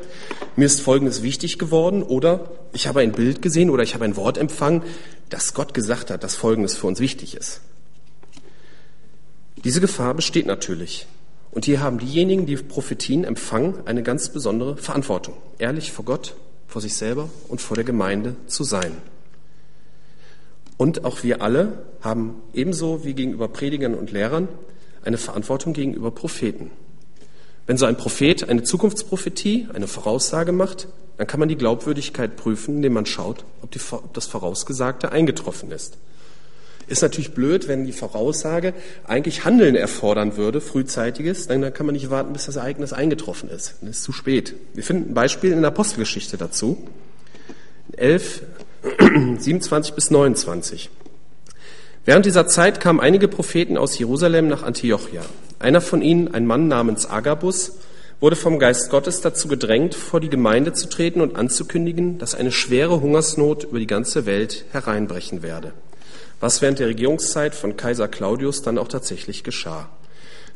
mir 0.56 0.66
ist 0.66 0.80
Folgendes 0.80 1.22
wichtig 1.22 1.58
geworden 1.58 2.02
oder 2.02 2.50
ich 2.72 2.86
habe 2.86 3.00
ein 3.00 3.12
Bild 3.12 3.40
gesehen 3.40 3.70
oder 3.70 3.82
ich 3.82 3.94
habe 3.94 4.04
ein 4.04 4.16
Wort 4.16 4.36
empfangen, 4.36 4.82
dass 5.30 5.54
Gott 5.54 5.74
gesagt 5.74 6.10
hat, 6.10 6.22
dass 6.22 6.34
Folgendes 6.34 6.76
für 6.76 6.86
uns 6.86 7.00
wichtig 7.00 7.34
ist. 7.34 7.60
Diese 9.64 9.80
Gefahr 9.80 10.14
besteht 10.14 10.46
natürlich. 10.46 11.06
Und 11.52 11.64
hier 11.64 11.80
haben 11.80 11.98
diejenigen, 11.98 12.46
die 12.46 12.56
Prophetien 12.56 13.24
empfangen, 13.24 13.74
eine 13.86 14.02
ganz 14.02 14.28
besondere 14.28 14.76
Verantwortung, 14.76 15.34
ehrlich 15.58 15.90
vor 15.92 16.04
Gott, 16.04 16.36
vor 16.68 16.80
sich 16.80 16.94
selber 16.94 17.28
und 17.48 17.60
vor 17.60 17.74
der 17.74 17.84
Gemeinde 17.84 18.36
zu 18.46 18.62
sein. 18.62 18.92
Und 20.76 21.04
auch 21.04 21.22
wir 21.22 21.42
alle 21.42 21.84
haben 22.00 22.36
ebenso 22.54 23.04
wie 23.04 23.14
gegenüber 23.14 23.48
Predigern 23.48 23.94
und 23.94 24.12
Lehrern 24.12 24.48
eine 25.04 25.18
Verantwortung 25.18 25.72
gegenüber 25.72 26.10
Propheten. 26.10 26.70
Wenn 27.66 27.76
so 27.76 27.86
ein 27.86 27.96
Prophet 27.96 28.48
eine 28.48 28.62
Zukunftsprophetie, 28.62 29.68
eine 29.74 29.86
Voraussage 29.86 30.52
macht, 30.52 30.88
dann 31.18 31.26
kann 31.26 31.38
man 31.38 31.48
die 31.48 31.56
Glaubwürdigkeit 31.56 32.36
prüfen, 32.36 32.76
indem 32.76 32.94
man 32.94 33.06
schaut, 33.06 33.44
ob, 33.62 33.70
die, 33.72 33.80
ob 33.92 34.14
das 34.14 34.26
Vorausgesagte 34.26 35.12
eingetroffen 35.12 35.70
ist. 35.70 35.98
Ist 36.90 37.02
natürlich 37.02 37.34
blöd, 37.34 37.68
wenn 37.68 37.86
die 37.86 37.92
Voraussage 37.92 38.74
eigentlich 39.04 39.44
Handeln 39.44 39.76
erfordern 39.76 40.36
würde, 40.36 40.60
frühzeitiges, 40.60 41.46
dann 41.46 41.72
kann 41.72 41.86
man 41.86 41.94
nicht 41.94 42.10
warten, 42.10 42.32
bis 42.32 42.46
das 42.46 42.56
Ereignis 42.56 42.92
eingetroffen 42.92 43.48
ist. 43.48 43.76
Dann 43.80 43.90
ist 43.90 44.02
zu 44.02 44.12
spät. 44.12 44.54
Wir 44.74 44.82
finden 44.82 45.12
ein 45.12 45.14
Beispiel 45.14 45.52
in 45.52 45.60
der 45.60 45.68
Apostelgeschichte 45.68 46.36
dazu. 46.36 46.76
11, 47.96 48.42
27 49.38 49.94
bis 49.94 50.10
29. 50.10 50.90
Während 52.04 52.26
dieser 52.26 52.48
Zeit 52.48 52.80
kamen 52.80 52.98
einige 52.98 53.28
Propheten 53.28 53.76
aus 53.76 53.96
Jerusalem 53.96 54.48
nach 54.48 54.64
Antiochia. 54.64 55.22
Einer 55.60 55.80
von 55.80 56.02
ihnen, 56.02 56.34
ein 56.34 56.44
Mann 56.44 56.66
namens 56.66 57.08
Agabus, 57.08 57.78
wurde 58.18 58.34
vom 58.34 58.58
Geist 58.58 58.90
Gottes 58.90 59.20
dazu 59.20 59.46
gedrängt, 59.46 59.94
vor 59.94 60.18
die 60.18 60.28
Gemeinde 60.28 60.72
zu 60.72 60.88
treten 60.88 61.20
und 61.20 61.36
anzukündigen, 61.36 62.18
dass 62.18 62.34
eine 62.34 62.50
schwere 62.50 63.00
Hungersnot 63.00 63.64
über 63.64 63.78
die 63.78 63.86
ganze 63.86 64.26
Welt 64.26 64.64
hereinbrechen 64.72 65.44
werde, 65.44 65.72
was 66.40 66.62
während 66.62 66.78
der 66.78 66.88
Regierungszeit 66.88 67.54
von 67.54 67.76
Kaiser 67.76 68.08
Claudius 68.08 68.62
dann 68.62 68.78
auch 68.78 68.88
tatsächlich 68.88 69.44
geschah. 69.44 69.88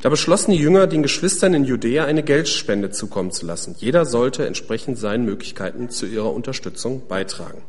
Da 0.02 0.08
beschlossen 0.08 0.50
die 0.50 0.58
Jünger, 0.58 0.86
den 0.86 1.02
Geschwistern 1.02 1.54
in 1.54 1.64
Judäa 1.64 2.04
eine 2.04 2.22
Geldspende 2.22 2.90
zukommen 2.90 3.30
zu 3.30 3.46
lassen. 3.46 3.74
Jeder 3.78 4.04
sollte 4.04 4.46
entsprechend 4.46 4.98
seinen 4.98 5.24
Möglichkeiten 5.24 5.88
zu 5.88 6.06
ihrer 6.06 6.32
Unterstützung 6.32 7.06
beitragen. 7.06 7.62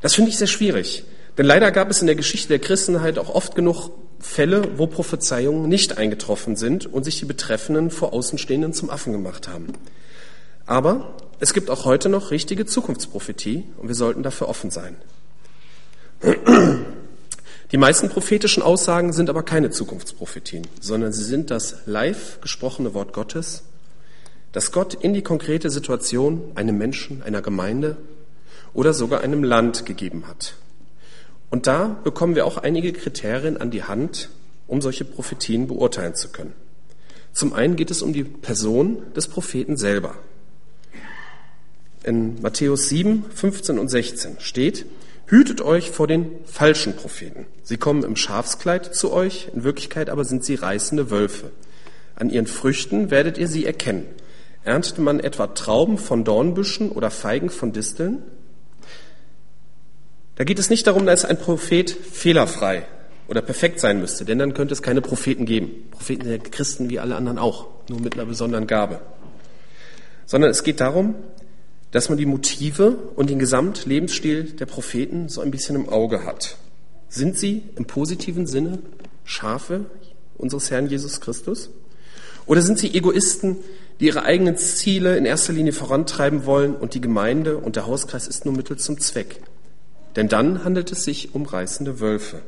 Das 0.00 0.14
finde 0.14 0.30
ich 0.30 0.38
sehr 0.38 0.46
schwierig. 0.46 1.04
Denn 1.38 1.46
leider 1.46 1.70
gab 1.70 1.90
es 1.90 2.00
in 2.00 2.06
der 2.06 2.16
Geschichte 2.16 2.48
der 2.48 2.58
Christenheit 2.58 3.18
auch 3.18 3.28
oft 3.28 3.54
genug 3.54 3.90
Fälle, 4.18 4.78
wo 4.78 4.86
Prophezeiungen 4.86 5.68
nicht 5.68 5.96
eingetroffen 5.96 6.56
sind 6.56 6.86
und 6.86 7.04
sich 7.04 7.18
die 7.18 7.24
Betreffenden 7.24 7.90
vor 7.90 8.12
Außenstehenden 8.12 8.72
zum 8.72 8.90
Affen 8.90 9.12
gemacht 9.12 9.48
haben. 9.48 9.68
Aber 10.66 11.14
es 11.38 11.54
gibt 11.54 11.70
auch 11.70 11.84
heute 11.84 12.08
noch 12.08 12.30
richtige 12.30 12.66
Zukunftsprophetie 12.66 13.64
und 13.78 13.88
wir 13.88 13.94
sollten 13.94 14.22
dafür 14.22 14.48
offen 14.48 14.70
sein. 14.70 14.96
Die 16.22 17.76
meisten 17.76 18.08
prophetischen 18.08 18.62
Aussagen 18.62 19.12
sind 19.12 19.30
aber 19.30 19.42
keine 19.42 19.70
Zukunftsprophetien, 19.70 20.66
sondern 20.80 21.12
sie 21.12 21.24
sind 21.24 21.50
das 21.50 21.86
live 21.86 22.40
gesprochene 22.40 22.94
Wort 22.94 23.12
Gottes, 23.12 23.62
das 24.52 24.72
Gott 24.72 24.94
in 24.94 25.14
die 25.14 25.22
konkrete 25.22 25.70
Situation 25.70 26.42
einem 26.56 26.76
Menschen, 26.76 27.22
einer 27.22 27.42
Gemeinde 27.42 27.96
oder 28.74 28.92
sogar 28.92 29.20
einem 29.20 29.44
Land 29.44 29.86
gegeben 29.86 30.26
hat. 30.26 30.54
Und 31.48 31.66
da 31.66 32.00
bekommen 32.04 32.34
wir 32.34 32.46
auch 32.46 32.58
einige 32.58 32.92
Kriterien 32.92 33.56
an 33.56 33.70
die 33.70 33.84
Hand, 33.84 34.30
um 34.66 34.80
solche 34.80 35.04
Prophetien 35.04 35.66
beurteilen 35.66 36.14
zu 36.14 36.28
können. 36.28 36.52
Zum 37.32 37.52
einen 37.52 37.76
geht 37.76 37.90
es 37.90 38.02
um 38.02 38.12
die 38.12 38.24
Person 38.24 39.12
des 39.14 39.28
Propheten 39.28 39.76
selber. 39.76 40.16
In 42.02 42.40
Matthäus 42.40 42.88
7, 42.88 43.24
15 43.32 43.78
und 43.78 43.88
16 43.88 44.40
steht, 44.40 44.86
Hütet 45.30 45.60
euch 45.60 45.92
vor 45.92 46.08
den 46.08 46.26
falschen 46.44 46.96
Propheten. 46.96 47.46
Sie 47.62 47.76
kommen 47.76 48.02
im 48.02 48.16
Schafskleid 48.16 48.92
zu 48.92 49.12
euch, 49.12 49.48
in 49.54 49.62
Wirklichkeit 49.62 50.10
aber 50.10 50.24
sind 50.24 50.44
sie 50.44 50.56
reißende 50.56 51.12
Wölfe. 51.12 51.52
An 52.16 52.30
ihren 52.30 52.48
Früchten 52.48 53.12
werdet 53.12 53.38
ihr 53.38 53.46
sie 53.46 53.64
erkennen. 53.64 54.06
Erntet 54.64 54.98
man 54.98 55.20
etwa 55.20 55.46
Trauben 55.46 55.98
von 55.98 56.24
Dornbüschen 56.24 56.90
oder 56.90 57.12
Feigen 57.12 57.48
von 57.48 57.72
Disteln? 57.72 58.24
Da 60.34 60.42
geht 60.42 60.58
es 60.58 60.68
nicht 60.68 60.88
darum, 60.88 61.06
dass 61.06 61.24
ein 61.24 61.38
Prophet 61.38 61.90
fehlerfrei 61.90 62.84
oder 63.28 63.40
perfekt 63.40 63.78
sein 63.78 64.00
müsste, 64.00 64.24
denn 64.24 64.40
dann 64.40 64.52
könnte 64.52 64.74
es 64.74 64.82
keine 64.82 65.00
Propheten 65.00 65.46
geben. 65.46 65.70
Propheten 65.92 66.24
sind 66.24 66.32
ja 66.32 66.50
Christen 66.50 66.90
wie 66.90 66.98
alle 66.98 67.14
anderen 67.14 67.38
auch, 67.38 67.68
nur 67.88 68.00
mit 68.00 68.14
einer 68.14 68.26
besonderen 68.26 68.66
Gabe. 68.66 69.00
Sondern 70.26 70.50
es 70.50 70.64
geht 70.64 70.80
darum, 70.80 71.14
dass 71.90 72.08
man 72.08 72.18
die 72.18 72.26
Motive 72.26 72.96
und 73.16 73.30
den 73.30 73.38
Gesamtlebensstil 73.38 74.44
der 74.44 74.66
Propheten 74.66 75.28
so 75.28 75.40
ein 75.40 75.50
bisschen 75.50 75.76
im 75.76 75.88
Auge 75.88 76.24
hat. 76.24 76.56
Sind 77.08 77.36
sie 77.36 77.64
im 77.76 77.86
positiven 77.86 78.46
Sinne 78.46 78.78
Schafe 79.24 79.86
unseres 80.38 80.70
Herrn 80.70 80.86
Jesus 80.86 81.20
Christus? 81.20 81.70
Oder 82.46 82.62
sind 82.62 82.78
sie 82.78 82.94
Egoisten, 82.94 83.56
die 83.98 84.06
ihre 84.06 84.22
eigenen 84.22 84.56
Ziele 84.56 85.16
in 85.16 85.24
erster 85.24 85.52
Linie 85.52 85.72
vorantreiben 85.72 86.46
wollen 86.46 86.74
und 86.74 86.94
die 86.94 87.00
Gemeinde 87.00 87.58
und 87.58 87.76
der 87.76 87.86
Hauskreis 87.86 88.28
ist 88.28 88.44
nur 88.44 88.54
Mittel 88.54 88.76
zum 88.76 88.98
Zweck? 89.00 89.40
Denn 90.16 90.28
dann 90.28 90.64
handelt 90.64 90.90
es 90.92 91.04
sich 91.04 91.34
um 91.34 91.44
reißende 91.44 92.00
Wölfe. 92.00 92.42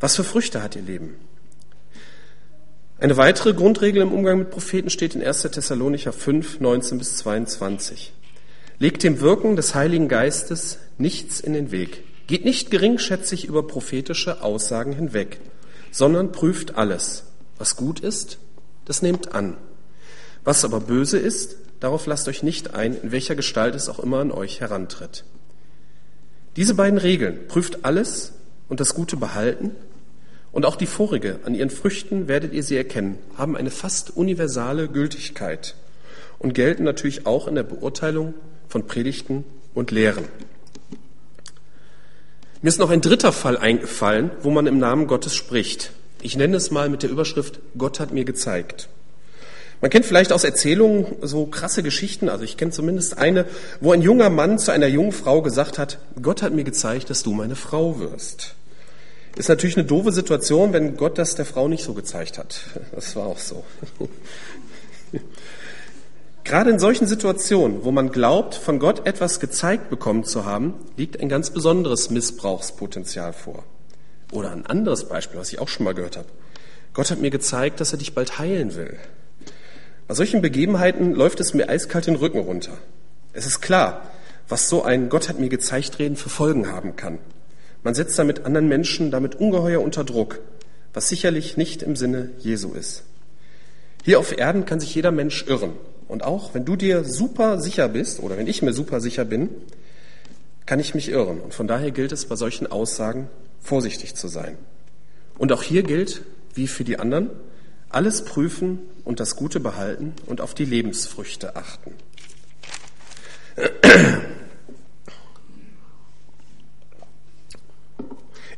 Was 0.00 0.16
für 0.16 0.24
Früchte 0.24 0.62
hat 0.62 0.74
ihr 0.76 0.82
Leben? 0.82 1.14
Eine 3.02 3.16
weitere 3.16 3.52
Grundregel 3.52 4.00
im 4.00 4.12
Umgang 4.12 4.38
mit 4.38 4.50
Propheten 4.50 4.88
steht 4.88 5.16
in 5.16 5.24
1. 5.24 5.42
Thessalonicher 5.42 6.12
5, 6.12 6.60
19 6.60 6.98
bis 6.98 7.16
22. 7.16 8.12
Legt 8.78 9.02
dem 9.02 9.20
Wirken 9.20 9.56
des 9.56 9.74
Heiligen 9.74 10.06
Geistes 10.06 10.78
nichts 10.98 11.40
in 11.40 11.52
den 11.52 11.72
Weg. 11.72 12.04
Geht 12.28 12.44
nicht 12.44 12.70
geringschätzig 12.70 13.44
über 13.44 13.66
prophetische 13.66 14.40
Aussagen 14.44 14.92
hinweg, 14.92 15.40
sondern 15.90 16.30
prüft 16.30 16.76
alles. 16.76 17.24
Was 17.58 17.74
gut 17.74 17.98
ist, 17.98 18.38
das 18.84 19.02
nehmt 19.02 19.34
an. 19.34 19.56
Was 20.44 20.64
aber 20.64 20.78
böse 20.78 21.18
ist, 21.18 21.56
darauf 21.80 22.06
lasst 22.06 22.28
euch 22.28 22.44
nicht 22.44 22.72
ein, 22.72 22.94
in 22.94 23.10
welcher 23.10 23.34
Gestalt 23.34 23.74
es 23.74 23.88
auch 23.88 23.98
immer 23.98 24.20
an 24.20 24.30
euch 24.30 24.60
herantritt. 24.60 25.24
Diese 26.54 26.74
beiden 26.74 27.00
Regeln, 27.00 27.48
prüft 27.48 27.84
alles 27.84 28.34
und 28.68 28.78
das 28.78 28.94
Gute 28.94 29.16
behalten 29.16 29.72
und 30.52 30.66
auch 30.66 30.76
die 30.76 30.86
vorige, 30.86 31.40
an 31.44 31.54
ihren 31.54 31.70
Früchten 31.70 32.28
werdet 32.28 32.52
ihr 32.52 32.62
sie 32.62 32.76
erkennen, 32.76 33.18
haben 33.36 33.56
eine 33.56 33.70
fast 33.70 34.16
universale 34.16 34.86
Gültigkeit 34.88 35.74
und 36.38 36.54
gelten 36.54 36.84
natürlich 36.84 37.26
auch 37.26 37.48
in 37.48 37.54
der 37.54 37.62
Beurteilung 37.62 38.34
von 38.68 38.86
Predigten 38.86 39.44
und 39.74 39.90
Lehren. 39.90 40.24
Mir 42.60 42.68
ist 42.68 42.78
noch 42.78 42.90
ein 42.90 43.00
dritter 43.00 43.32
Fall 43.32 43.56
eingefallen, 43.56 44.30
wo 44.42 44.50
man 44.50 44.66
im 44.66 44.78
Namen 44.78 45.08
Gottes 45.08 45.34
spricht. 45.34 45.92
Ich 46.20 46.36
nenne 46.36 46.56
es 46.56 46.70
mal 46.70 46.88
mit 46.88 47.02
der 47.02 47.10
Überschrift 47.10 47.58
Gott 47.76 47.98
hat 47.98 48.12
mir 48.12 48.24
gezeigt. 48.24 48.88
Man 49.80 49.90
kennt 49.90 50.06
vielleicht 50.06 50.32
aus 50.32 50.44
Erzählungen 50.44 51.06
so 51.22 51.46
krasse 51.46 51.82
Geschichten, 51.82 52.28
also 52.28 52.44
ich 52.44 52.56
kenne 52.56 52.70
zumindest 52.70 53.18
eine, 53.18 53.46
wo 53.80 53.90
ein 53.90 54.00
junger 54.00 54.30
Mann 54.30 54.60
zu 54.60 54.70
einer 54.70 54.86
jungen 54.86 55.10
Frau 55.10 55.42
gesagt 55.42 55.76
hat, 55.76 55.98
Gott 56.20 56.42
hat 56.42 56.52
mir 56.52 56.62
gezeigt, 56.62 57.10
dass 57.10 57.24
du 57.24 57.32
meine 57.32 57.56
Frau 57.56 57.98
wirst. 57.98 58.54
Ist 59.36 59.48
natürlich 59.48 59.76
eine 59.76 59.86
doofe 59.86 60.12
Situation, 60.12 60.72
wenn 60.72 60.96
Gott 60.96 61.16
das 61.18 61.34
der 61.34 61.46
Frau 61.46 61.68
nicht 61.68 61.84
so 61.84 61.94
gezeigt 61.94 62.38
hat. 62.38 62.60
Das 62.92 63.16
war 63.16 63.26
auch 63.26 63.38
so. 63.38 63.64
Gerade 66.44 66.70
in 66.70 66.78
solchen 66.78 67.06
Situationen, 67.06 67.84
wo 67.84 67.92
man 67.92 68.10
glaubt, 68.10 68.54
von 68.54 68.78
Gott 68.78 69.06
etwas 69.06 69.40
gezeigt 69.40 69.90
bekommen 69.90 70.24
zu 70.24 70.44
haben, 70.44 70.74
liegt 70.96 71.20
ein 71.20 71.28
ganz 71.28 71.50
besonderes 71.50 72.10
Missbrauchspotenzial 72.10 73.32
vor. 73.32 73.64
Oder 74.32 74.50
ein 74.50 74.66
anderes 74.66 75.08
Beispiel, 75.08 75.38
was 75.38 75.52
ich 75.52 75.60
auch 75.60 75.68
schon 75.68 75.84
mal 75.84 75.94
gehört 75.94 76.16
habe. 76.16 76.28
Gott 76.94 77.10
hat 77.10 77.20
mir 77.20 77.30
gezeigt, 77.30 77.80
dass 77.80 77.92
er 77.92 77.98
dich 77.98 78.14
bald 78.14 78.38
heilen 78.38 78.74
will. 78.74 78.98
Bei 80.08 80.14
solchen 80.14 80.42
Begebenheiten 80.42 81.14
läuft 81.14 81.40
es 81.40 81.54
mir 81.54 81.68
eiskalt 81.68 82.06
den 82.06 82.16
Rücken 82.16 82.40
runter. 82.40 82.76
Es 83.32 83.46
ist 83.46 83.60
klar, 83.60 84.10
was 84.48 84.68
so 84.68 84.82
ein 84.82 85.08
Gott 85.08 85.28
hat 85.28 85.38
mir 85.38 85.48
gezeigt 85.48 85.98
reden 85.98 86.16
für 86.16 86.28
Folgen 86.28 86.70
haben 86.70 86.96
kann. 86.96 87.18
Man 87.82 87.94
setzt 87.94 88.18
damit 88.18 88.44
anderen 88.44 88.68
Menschen 88.68 89.10
damit 89.10 89.36
ungeheuer 89.36 89.80
unter 89.80 90.04
Druck, 90.04 90.40
was 90.92 91.08
sicherlich 91.08 91.56
nicht 91.56 91.82
im 91.82 91.96
Sinne 91.96 92.30
Jesu 92.38 92.72
ist. 92.72 93.04
Hier 94.04 94.18
auf 94.18 94.36
Erden 94.36 94.64
kann 94.64 94.80
sich 94.80 94.94
jeder 94.94 95.10
Mensch 95.10 95.46
irren. 95.46 95.72
Und 96.08 96.24
auch 96.24 96.54
wenn 96.54 96.64
du 96.64 96.76
dir 96.76 97.04
super 97.04 97.60
sicher 97.60 97.88
bist 97.88 98.20
oder 98.20 98.36
wenn 98.36 98.46
ich 98.46 98.62
mir 98.62 98.72
super 98.72 99.00
sicher 99.00 99.24
bin, 99.24 99.48
kann 100.66 100.80
ich 100.80 100.94
mich 100.94 101.08
irren. 101.08 101.40
Und 101.40 101.54
von 101.54 101.66
daher 101.66 101.90
gilt 101.90 102.12
es 102.12 102.26
bei 102.26 102.36
solchen 102.36 102.66
Aussagen 102.66 103.28
vorsichtig 103.60 104.14
zu 104.14 104.28
sein. 104.28 104.56
Und 105.38 105.52
auch 105.52 105.62
hier 105.62 105.82
gilt, 105.82 106.22
wie 106.54 106.68
für 106.68 106.84
die 106.84 106.98
anderen, 106.98 107.30
alles 107.88 108.24
prüfen 108.24 108.80
und 109.04 109.20
das 109.20 109.36
Gute 109.36 109.60
behalten 109.60 110.14
und 110.26 110.40
auf 110.40 110.54
die 110.54 110.64
Lebensfrüchte 110.64 111.56
achten. 111.56 111.92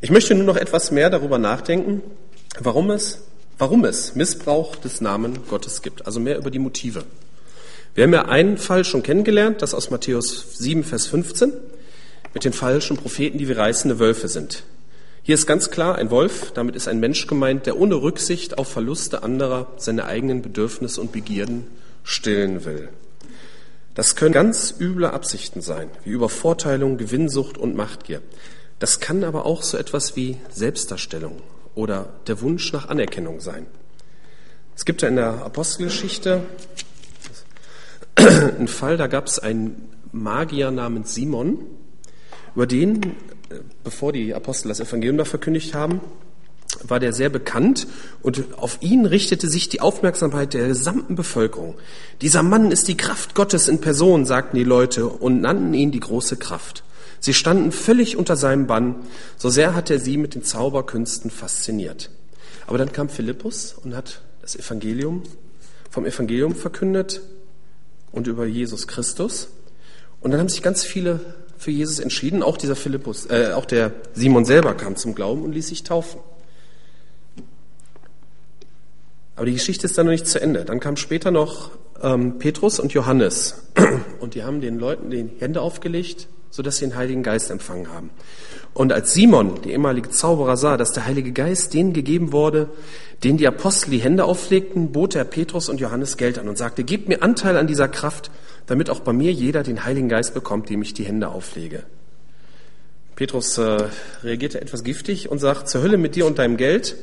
Ich 0.05 0.11
möchte 0.11 0.35
nur 0.35 0.45
noch 0.45 0.59
etwas 0.59 0.91
mehr 0.91 1.09
darüber 1.09 1.39
nachdenken, 1.39 2.03
warum 2.61 2.91
es, 2.91 3.23
warum 3.57 3.87
es 3.87 4.15
Missbrauch 4.15 4.77
des 4.77 5.01
Namen 5.01 5.39
Gottes 5.49 5.81
gibt. 5.81 6.05
Also 6.05 6.21
mehr 6.21 6.37
über 6.37 6.51
die 6.51 6.59
Motive. 6.59 7.05
Wir 7.95 8.05
haben 8.05 8.13
ja 8.13 8.27
einen 8.27 8.59
Fall 8.59 8.85
schon 8.85 9.03
kennengelernt, 9.03 9.63
das 9.63 9.73
aus 9.73 9.89
Matthäus 9.89 10.59
7, 10.59 10.85
Vers 10.85 11.07
15, 11.07 11.55
mit 12.35 12.45
den 12.45 12.53
falschen 12.53 12.99
Propheten, 12.99 13.39
die 13.39 13.49
wie 13.49 13.53
reißende 13.53 13.99
Wölfe 13.99 14.29
sind. 14.29 14.65
Hier 15.23 15.37
ist 15.37 15.47
ganz 15.47 15.71
klar 15.71 15.97
ein 15.97 16.11
Wolf, 16.11 16.53
damit 16.53 16.77
ist 16.77 16.87
ein 16.87 17.01
Mensch 17.01 17.27
gemeint, 17.27 17.65
der 17.65 17.79
ohne 17.79 17.95
Rücksicht 17.95 18.59
auf 18.59 18.69
Verluste 18.69 19.23
anderer 19.23 19.69
seine 19.79 20.05
eigenen 20.05 20.43
Bedürfnisse 20.43 21.01
und 21.01 21.13
Begierden 21.13 21.67
stillen 22.03 22.67
will. 22.67 22.91
Das 23.95 24.17
können 24.17 24.35
ganz 24.35 24.75
üble 24.79 25.07
Absichten 25.07 25.63
sein, 25.63 25.89
wie 26.05 26.11
Übervorteilung, 26.11 26.99
Gewinnsucht 26.99 27.57
und 27.57 27.75
Machtgier. 27.75 28.21
Das 28.79 29.01
kann 29.01 29.25
aber 29.25 29.47
auch 29.47 29.63
so 29.63 29.77
etwas 29.77 30.17
wie 30.17 30.39
Selbstdarstellung 30.51 31.41
oder 31.75 32.09
der 32.27 32.41
Wunsch 32.41 32.73
nach 32.73 32.89
Anerkennung 32.89 33.41
sein. 33.41 33.67
Es 34.77 34.85
gibt 34.85 35.03
ja 35.03 35.09
in 35.09 35.17
der 35.17 35.45
Apostelgeschichte 35.45 36.43
einen 38.17 38.69
Fall, 38.69 38.97
da 38.97 39.07
gab 39.07 39.27
es 39.27 39.39
einen 39.39 39.89
Magier 40.13 40.71
namens 40.71 41.15
Simon, 41.15 41.59
über 42.55 42.67
den 42.67 43.17
bevor 43.83 44.13
die 44.13 44.35
Apostel 44.35 44.69
das 44.69 44.81
Evangelium 44.81 45.19
da 45.19 45.25
verkündigt 45.25 45.75
haben, 45.75 46.01
war 46.83 46.99
der 46.99 47.13
sehr 47.13 47.29
bekannt 47.29 47.87
und 48.23 48.59
auf 48.59 48.79
ihn 48.81 49.07
richtete 49.07 49.49
sich 49.49 49.69
die 49.69 49.81
Aufmerksamkeit 49.81 50.55
der 50.55 50.69
gesamten 50.69 51.15
Bevölkerung. 51.15 51.75
Dieser 52.21 52.43
Mann 52.43 52.73
ist 52.73 52.89
die 52.89 52.97
Kraft 52.97 53.35
Gottes 53.35 53.69
in 53.69 53.81
Person, 53.81 54.27
sagten 54.27 54.57
die 54.57 54.65
Leute 54.65 55.07
und 55.07 55.41
nannten 55.41 55.73
ihn 55.75 55.93
die 55.93 56.01
große 56.01 56.37
Kraft. 56.37 56.83
Sie 57.25 57.33
standen 57.33 57.73
völlig 57.73 58.19
unter 58.19 58.37
seinem 58.37 58.67
Bann, 58.67 58.97
so 59.39 59.49
sehr 59.49 59.75
hat 59.75 59.89
er 59.89 59.99
sie 59.99 60.19
mit 60.19 60.35
den 60.35 60.43
Zauberkünsten 60.43 61.31
fasziniert. 61.31 62.11
Aber 62.67 62.77
dann 62.77 62.93
kam 62.93 63.09
Philippus 63.09 63.73
und 63.83 63.97
hat 63.97 64.21
das 64.43 64.57
Evangelium 64.57 65.23
vom 65.89 66.05
Evangelium 66.05 66.55
verkündet 66.55 67.23
und 68.13 68.27
über 68.27 68.45
Jesus 68.45 68.87
Christus. 68.87 69.49
Und 70.21 70.33
dann 70.33 70.41
haben 70.41 70.51
sich 70.51 70.61
ganz 70.61 70.85
viele 70.85 71.19
für 71.57 71.71
Jesus 71.71 71.99
entschieden. 71.99 72.43
Auch 72.43 72.59
dieser 72.59 72.77
Philippus, 72.77 73.25
äh, 73.31 73.53
auch 73.55 73.65
der 73.65 73.93
Simon 74.13 74.45
selber 74.45 74.75
kam 74.75 74.95
zum 74.97 75.15
Glauben 75.15 75.45
und 75.45 75.53
ließ 75.53 75.69
sich 75.69 75.83
taufen. 75.83 76.21
Aber 79.35 79.47
die 79.47 79.55
Geschichte 79.55 79.87
ist 79.87 79.97
dann 79.97 80.05
noch 80.05 80.13
nicht 80.13 80.27
zu 80.27 80.43
Ende. 80.43 80.67
Dann 80.67 80.79
kam 80.79 80.99
später 80.99 81.31
noch 81.31 81.71
ähm, 82.03 82.39
Petrus 82.39 82.79
und 82.79 82.93
Johannes 82.93 83.63
und 84.21 84.35
die 84.35 84.45
haben 84.45 84.61
den 84.61 84.79
Leuten 84.79 85.09
die 85.09 85.31
Hände 85.39 85.63
aufgelegt, 85.63 86.29
sodass 86.55 86.77
sie 86.77 86.85
den 86.85 86.95
Heiligen 86.95 87.25
Geist 87.25 87.51
empfangen 87.51 87.93
haben. 87.93 88.11
Und 88.75 88.93
als 88.93 89.13
Simon, 89.13 89.61
der 89.63 89.73
ehemalige 89.73 90.11
Zauberer, 90.11 90.57
sah, 90.57 90.77
dass 90.77 90.93
der 90.93 91.05
Heilige 91.05 91.33
Geist 91.33 91.75
denen 91.75 91.93
gegeben 91.93 92.31
wurde, 92.31 92.69
denen 93.25 93.39
die 93.39 93.49
Apostel 93.49 93.91
die 93.91 93.99
Hände 93.99 94.25
auflegten, 94.25 94.93
bot 94.93 95.17
er 95.17 95.25
Petrus 95.25 95.69
und 95.69 95.81
Johannes 95.81 96.17
Geld 96.17 96.39
an 96.39 96.49
und 96.49 96.57
sagte, 96.57 96.85
gebt 96.85 97.09
mir 97.09 97.25
Anteil 97.25 97.57
an 97.57 97.67
dieser 97.67 97.89
Kraft, 97.89 98.31
damit 98.67 98.89
auch 98.89 99.01
bei 99.01 99.13
mir 99.13 99.33
jeder 99.33 99.65
den 99.65 99.85
Heiligen 99.85 100.09
Geist 100.09 100.33
bekommt, 100.33 100.71
dem 100.71 100.81
ich 100.81 100.95
die 100.95 101.03
Hände 101.03 101.27
auflege. 101.31 101.83
Petrus 103.17 103.59
äh, 103.59 103.89
reagierte 104.23 104.61
etwas 104.61 104.85
giftig 104.85 105.29
und 105.33 105.41
sagt, 105.41 105.69
zur 105.69 105.83
Hölle 105.83 105.97
mit 105.97 106.15
dir 106.15 106.25
und 106.25 106.39
deinem 106.39 106.57
Geld. 106.57 106.95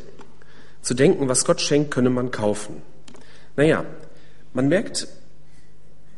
Zu 0.81 0.93
denken, 0.93 1.27
was 1.27 1.43
Gott 1.43 1.59
schenkt, 1.59 1.91
könne 1.91 2.09
man 2.09 2.31
kaufen. 2.31 2.81
Naja, 3.57 3.83
man 4.53 4.69
merkt, 4.69 5.09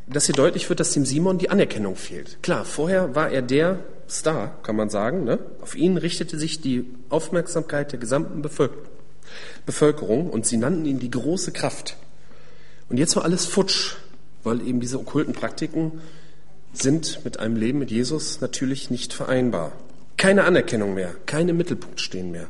dass 0.07 0.25
hier 0.25 0.35
deutlich 0.35 0.69
wird, 0.69 0.79
dass 0.79 0.91
dem 0.91 1.05
Simon 1.05 1.37
die 1.37 1.49
Anerkennung 1.49 1.95
fehlt. 1.95 2.41
Klar, 2.43 2.65
vorher 2.65 3.15
war 3.15 3.29
er 3.29 3.41
der 3.41 3.79
Star, 4.09 4.57
kann 4.63 4.75
man 4.75 4.89
sagen. 4.89 5.23
Ne? 5.23 5.39
Auf 5.61 5.75
ihn 5.75 5.97
richtete 5.97 6.37
sich 6.37 6.61
die 6.61 6.85
Aufmerksamkeit 7.09 7.91
der 7.91 7.99
gesamten 7.99 8.41
Bevölkerung 9.65 10.29
und 10.29 10.45
sie 10.45 10.57
nannten 10.57 10.85
ihn 10.85 10.99
die 10.99 11.11
große 11.11 11.51
Kraft. 11.51 11.97
Und 12.89 12.97
jetzt 12.97 13.15
war 13.15 13.23
alles 13.23 13.45
futsch 13.45 13.95
weil 14.43 14.65
eben 14.67 14.79
diese 14.79 14.99
okkulten 14.99 15.33
Praktiken 15.33 16.01
sind 16.73 17.23
mit 17.23 17.39
einem 17.39 17.55
Leben 17.55 17.79
mit 17.79 17.91
Jesus 17.91 18.41
natürlich 18.41 18.89
nicht 18.89 19.13
vereinbar. 19.13 19.71
Keine 20.17 20.43
Anerkennung 20.43 20.93
mehr, 20.93 21.15
keine 21.25 21.53
Mittelpunkt 21.53 21.99
stehen 22.01 22.31
mehr. 22.31 22.47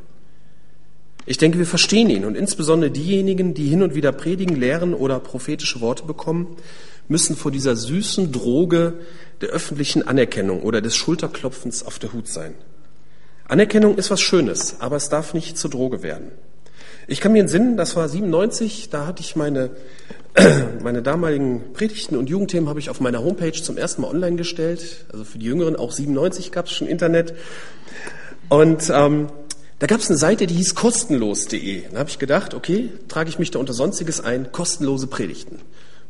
Ich 1.25 1.37
denke, 1.37 1.57
wir 1.57 1.65
verstehen 1.65 2.09
ihn 2.09 2.25
und 2.25 2.35
insbesondere 2.35 2.91
diejenigen, 2.91 3.53
die 3.53 3.67
hin 3.67 3.81
und 3.81 3.95
wieder 3.95 4.11
predigen, 4.11 4.57
lehren 4.57 4.93
oder 4.93 5.19
prophetische 5.19 5.79
Worte 5.79 6.03
bekommen, 6.03 6.57
müssen 7.07 7.35
vor 7.35 7.51
dieser 7.51 7.75
süßen 7.75 8.31
Droge 8.31 8.93
der 9.41 9.49
öffentlichen 9.49 10.07
Anerkennung 10.07 10.63
oder 10.63 10.81
des 10.81 10.95
Schulterklopfens 10.95 11.85
auf 11.85 11.99
der 11.99 12.13
Hut 12.13 12.27
sein. 12.27 12.53
Anerkennung 13.47 13.97
ist 13.97 14.09
was 14.09 14.21
Schönes, 14.21 14.77
aber 14.79 14.95
es 14.95 15.09
darf 15.09 15.33
nicht 15.33 15.57
zur 15.57 15.69
Droge 15.69 16.01
werden. 16.01 16.31
Ich 17.07 17.19
kann 17.19 17.33
mir 17.33 17.41
entsinnen, 17.41 17.75
das 17.75 17.95
war 17.95 18.07
97, 18.07 18.89
da 18.89 19.05
hatte 19.05 19.21
ich 19.21 19.35
meine 19.35 19.71
meine 20.83 21.01
damaligen 21.03 21.73
Predigten 21.73 22.17
und 22.17 22.29
Jugendthemen 22.29 22.67
habe 22.67 22.79
ich 22.79 22.89
auf 22.89 22.99
meiner 22.99 23.23
Homepage 23.23 23.51
zum 23.51 23.77
ersten 23.77 24.01
Mal 24.01 24.09
online 24.09 24.35
gestellt. 24.35 25.05
Also 25.11 25.25
für 25.25 25.37
die 25.37 25.45
Jüngeren, 25.45 25.75
auch 25.75 25.91
97 25.91 26.51
gab 26.51 26.65
es 26.65 26.71
schon 26.71 26.87
Internet. 26.87 27.35
Und 28.49 28.91
ähm, 28.93 29.27
da 29.79 29.87
gab 29.87 29.99
es 29.99 30.09
eine 30.09 30.17
Seite, 30.17 30.47
die 30.47 30.55
hieß 30.55 30.75
kostenlos.de. 30.75 31.83
Da 31.91 31.99
habe 31.99 32.09
ich 32.09 32.17
gedacht, 32.17 32.53
okay, 32.53 32.89
trage 33.07 33.29
ich 33.29 33.37
mich 33.37 33.51
da 33.51 33.59
unter 33.59 33.73
Sonstiges 33.73 34.21
ein, 34.21 34.51
kostenlose 34.51 35.07
Predigten. 35.07 35.59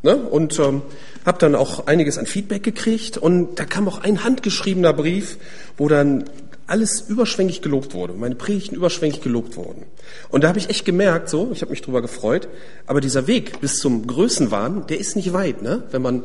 Ne? 0.03 0.15
Und 0.15 0.59
ähm, 0.59 0.83
habe 1.25 1.39
dann 1.39 1.55
auch 1.55 1.87
einiges 1.87 2.17
an 2.17 2.25
Feedback 2.25 2.63
gekriegt. 2.63 3.17
Und 3.17 3.59
da 3.59 3.65
kam 3.65 3.87
auch 3.87 4.01
ein 4.01 4.23
handgeschriebener 4.23 4.93
Brief, 4.93 5.37
wo 5.77 5.87
dann 5.87 6.25
alles 6.67 7.01
überschwänglich 7.01 7.61
gelobt 7.61 7.93
wurde, 7.93 8.13
meine 8.13 8.35
Predigten 8.35 8.75
überschwänglich 8.75 9.21
gelobt 9.21 9.57
wurden. 9.57 9.83
Und 10.29 10.43
da 10.43 10.47
habe 10.47 10.59
ich 10.59 10.69
echt 10.69 10.85
gemerkt, 10.85 11.29
so, 11.29 11.49
ich 11.51 11.61
habe 11.61 11.71
mich 11.71 11.81
drüber 11.81 12.01
gefreut, 12.01 12.47
aber 12.85 13.01
dieser 13.01 13.27
Weg 13.27 13.59
bis 13.59 13.79
zum 13.79 14.07
Größenwahn, 14.07 14.87
der 14.87 14.97
ist 14.97 15.17
nicht 15.17 15.33
weit, 15.33 15.61
ne? 15.61 15.83
wenn 15.91 16.01
man 16.01 16.23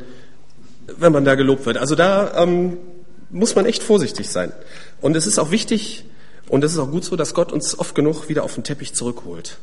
wenn 0.97 1.13
man 1.13 1.25
da 1.25 1.35
gelobt 1.35 1.67
wird. 1.67 1.77
Also 1.77 1.95
da 1.95 2.43
ähm, 2.43 2.79
muss 3.31 3.55
man 3.55 3.67
echt 3.67 3.83
vorsichtig 3.83 4.31
sein. 4.31 4.53
Und 5.01 5.17
es 5.17 5.27
ist 5.27 5.39
auch 5.39 5.51
wichtig 5.51 6.05
und 6.49 6.65
es 6.65 6.73
ist 6.73 6.79
auch 6.79 6.91
gut 6.91 7.05
so, 7.05 7.17
dass 7.17 7.35
Gott 7.35 7.53
uns 7.53 7.79
oft 7.79 7.95
genug 7.95 8.29
wieder 8.29 8.43
auf 8.43 8.55
den 8.55 8.65
Teppich 8.65 8.95
zurückholt, 8.95 9.59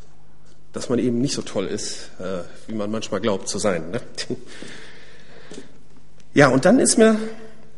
dass 0.75 0.89
man 0.89 0.99
eben 0.99 1.19
nicht 1.19 1.33
so 1.33 1.41
toll 1.41 1.67
ist, 1.67 2.09
äh, 2.19 2.43
wie 2.67 2.75
man 2.75 2.91
manchmal 2.91 3.21
glaubt 3.21 3.47
zu 3.47 3.57
sein. 3.57 3.91
Ne? 3.91 4.01
Ja, 6.33 6.49
und 6.49 6.65
dann 6.65 6.79
ist 6.79 6.97
mir 6.97 7.17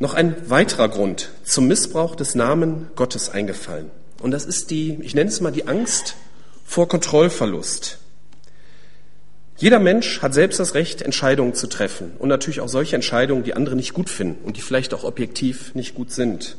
noch 0.00 0.14
ein 0.14 0.50
weiterer 0.50 0.88
Grund 0.88 1.30
zum 1.44 1.68
Missbrauch 1.68 2.16
des 2.16 2.34
Namen 2.34 2.90
Gottes 2.96 3.30
eingefallen. 3.30 3.92
Und 4.20 4.32
das 4.32 4.46
ist 4.46 4.72
die, 4.72 4.98
ich 5.00 5.14
nenne 5.14 5.30
es 5.30 5.40
mal 5.40 5.52
die 5.52 5.68
Angst 5.68 6.16
vor 6.64 6.88
Kontrollverlust. 6.88 7.98
Jeder 9.58 9.78
Mensch 9.78 10.22
hat 10.22 10.34
selbst 10.34 10.58
das 10.58 10.74
Recht, 10.74 11.02
Entscheidungen 11.02 11.54
zu 11.54 11.68
treffen. 11.68 12.16
Und 12.18 12.30
natürlich 12.30 12.60
auch 12.60 12.68
solche 12.68 12.96
Entscheidungen, 12.96 13.44
die 13.44 13.54
andere 13.54 13.76
nicht 13.76 13.94
gut 13.94 14.10
finden 14.10 14.44
und 14.44 14.56
die 14.56 14.60
vielleicht 14.60 14.92
auch 14.92 15.04
objektiv 15.04 15.76
nicht 15.76 15.94
gut 15.94 16.10
sind. 16.10 16.56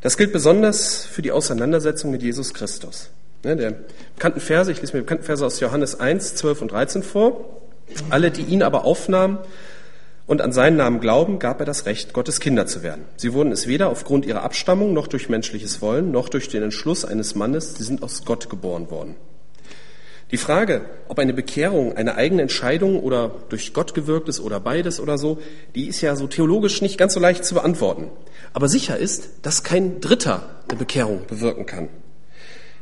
Das 0.00 0.16
gilt 0.16 0.32
besonders 0.32 1.04
für 1.04 1.20
die 1.20 1.32
Auseinandersetzung 1.32 2.10
mit 2.10 2.22
Jesus 2.22 2.54
Christus. 2.54 3.10
Ne, 3.42 3.56
der 3.56 3.74
bekannten 4.14 4.40
Verse, 4.40 4.70
ich 4.70 4.80
lese 4.80 4.96
mir 4.96 5.02
bekannten 5.02 5.24
Verse 5.24 5.44
aus 5.44 5.60
Johannes 5.60 5.98
1, 5.98 6.34
12 6.36 6.62
und 6.62 6.72
13 6.72 7.02
vor. 7.02 7.60
Alle, 8.10 8.30
die 8.30 8.42
ihn 8.42 8.62
aber 8.62 8.84
aufnahmen, 8.84 9.38
und 10.30 10.42
an 10.42 10.52
seinen 10.52 10.76
Namen 10.76 11.00
glauben, 11.00 11.40
gab 11.40 11.58
er 11.58 11.66
das 11.66 11.86
Recht, 11.86 12.12
Gottes 12.12 12.38
Kinder 12.38 12.64
zu 12.64 12.84
werden. 12.84 13.04
Sie 13.16 13.32
wurden 13.32 13.50
es 13.50 13.66
weder 13.66 13.90
aufgrund 13.90 14.24
ihrer 14.24 14.44
Abstammung 14.44 14.92
noch 14.92 15.08
durch 15.08 15.28
menschliches 15.28 15.82
Wollen, 15.82 16.12
noch 16.12 16.28
durch 16.28 16.48
den 16.48 16.62
Entschluss 16.62 17.04
eines 17.04 17.34
Mannes, 17.34 17.74
sie 17.74 17.82
sind 17.82 18.04
aus 18.04 18.24
Gott 18.24 18.48
geboren 18.48 18.92
worden. 18.92 19.16
Die 20.30 20.36
Frage, 20.36 20.82
ob 21.08 21.18
eine 21.18 21.32
Bekehrung 21.32 21.96
eine 21.96 22.14
eigene 22.14 22.42
Entscheidung 22.42 23.00
oder 23.00 23.32
durch 23.48 23.74
Gott 23.74 23.92
gewirkt 23.92 24.28
ist 24.28 24.38
oder 24.38 24.60
beides 24.60 25.00
oder 25.00 25.18
so, 25.18 25.38
die 25.74 25.88
ist 25.88 26.00
ja 26.00 26.14
so 26.14 26.28
theologisch 26.28 26.80
nicht 26.80 26.96
ganz 26.96 27.14
so 27.14 27.18
leicht 27.18 27.44
zu 27.44 27.54
beantworten. 27.54 28.08
Aber 28.52 28.68
sicher 28.68 28.96
ist, 28.96 29.30
dass 29.42 29.64
kein 29.64 30.00
Dritter 30.00 30.48
eine 30.68 30.78
Bekehrung 30.78 31.22
bewirken 31.26 31.66
kann. 31.66 31.88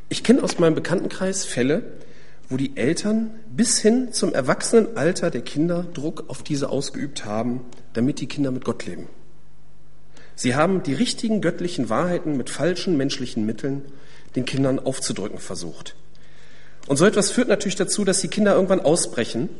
Ich 0.08 0.24
kenne 0.24 0.42
aus 0.42 0.58
meinem 0.58 0.74
Bekanntenkreis 0.74 1.44
Fälle, 1.44 1.82
wo 2.48 2.56
die 2.56 2.76
Eltern 2.76 3.30
bis 3.54 3.78
hin 3.78 4.12
zum 4.12 4.32
Erwachsenenalter 4.32 5.30
der 5.30 5.42
Kinder 5.42 5.84
Druck 5.92 6.24
auf 6.28 6.42
diese 6.42 6.70
ausgeübt 6.70 7.26
haben, 7.26 7.66
damit 7.92 8.20
die 8.20 8.26
Kinder 8.26 8.50
mit 8.50 8.64
Gott 8.64 8.86
leben. 8.86 9.08
Sie 10.34 10.54
haben 10.54 10.82
die 10.82 10.94
richtigen 10.94 11.40
göttlichen 11.40 11.90
Wahrheiten 11.90 12.36
mit 12.36 12.48
falschen 12.48 12.96
menschlichen 12.96 13.44
Mitteln 13.44 13.82
den 14.34 14.44
Kindern 14.44 14.78
aufzudrücken 14.78 15.38
versucht. 15.38 15.94
Und 16.86 16.96
so 16.96 17.04
etwas 17.04 17.30
führt 17.30 17.48
natürlich 17.48 17.76
dazu, 17.76 18.04
dass 18.04 18.20
die 18.20 18.28
Kinder 18.28 18.54
irgendwann 18.54 18.80
ausbrechen 18.80 19.50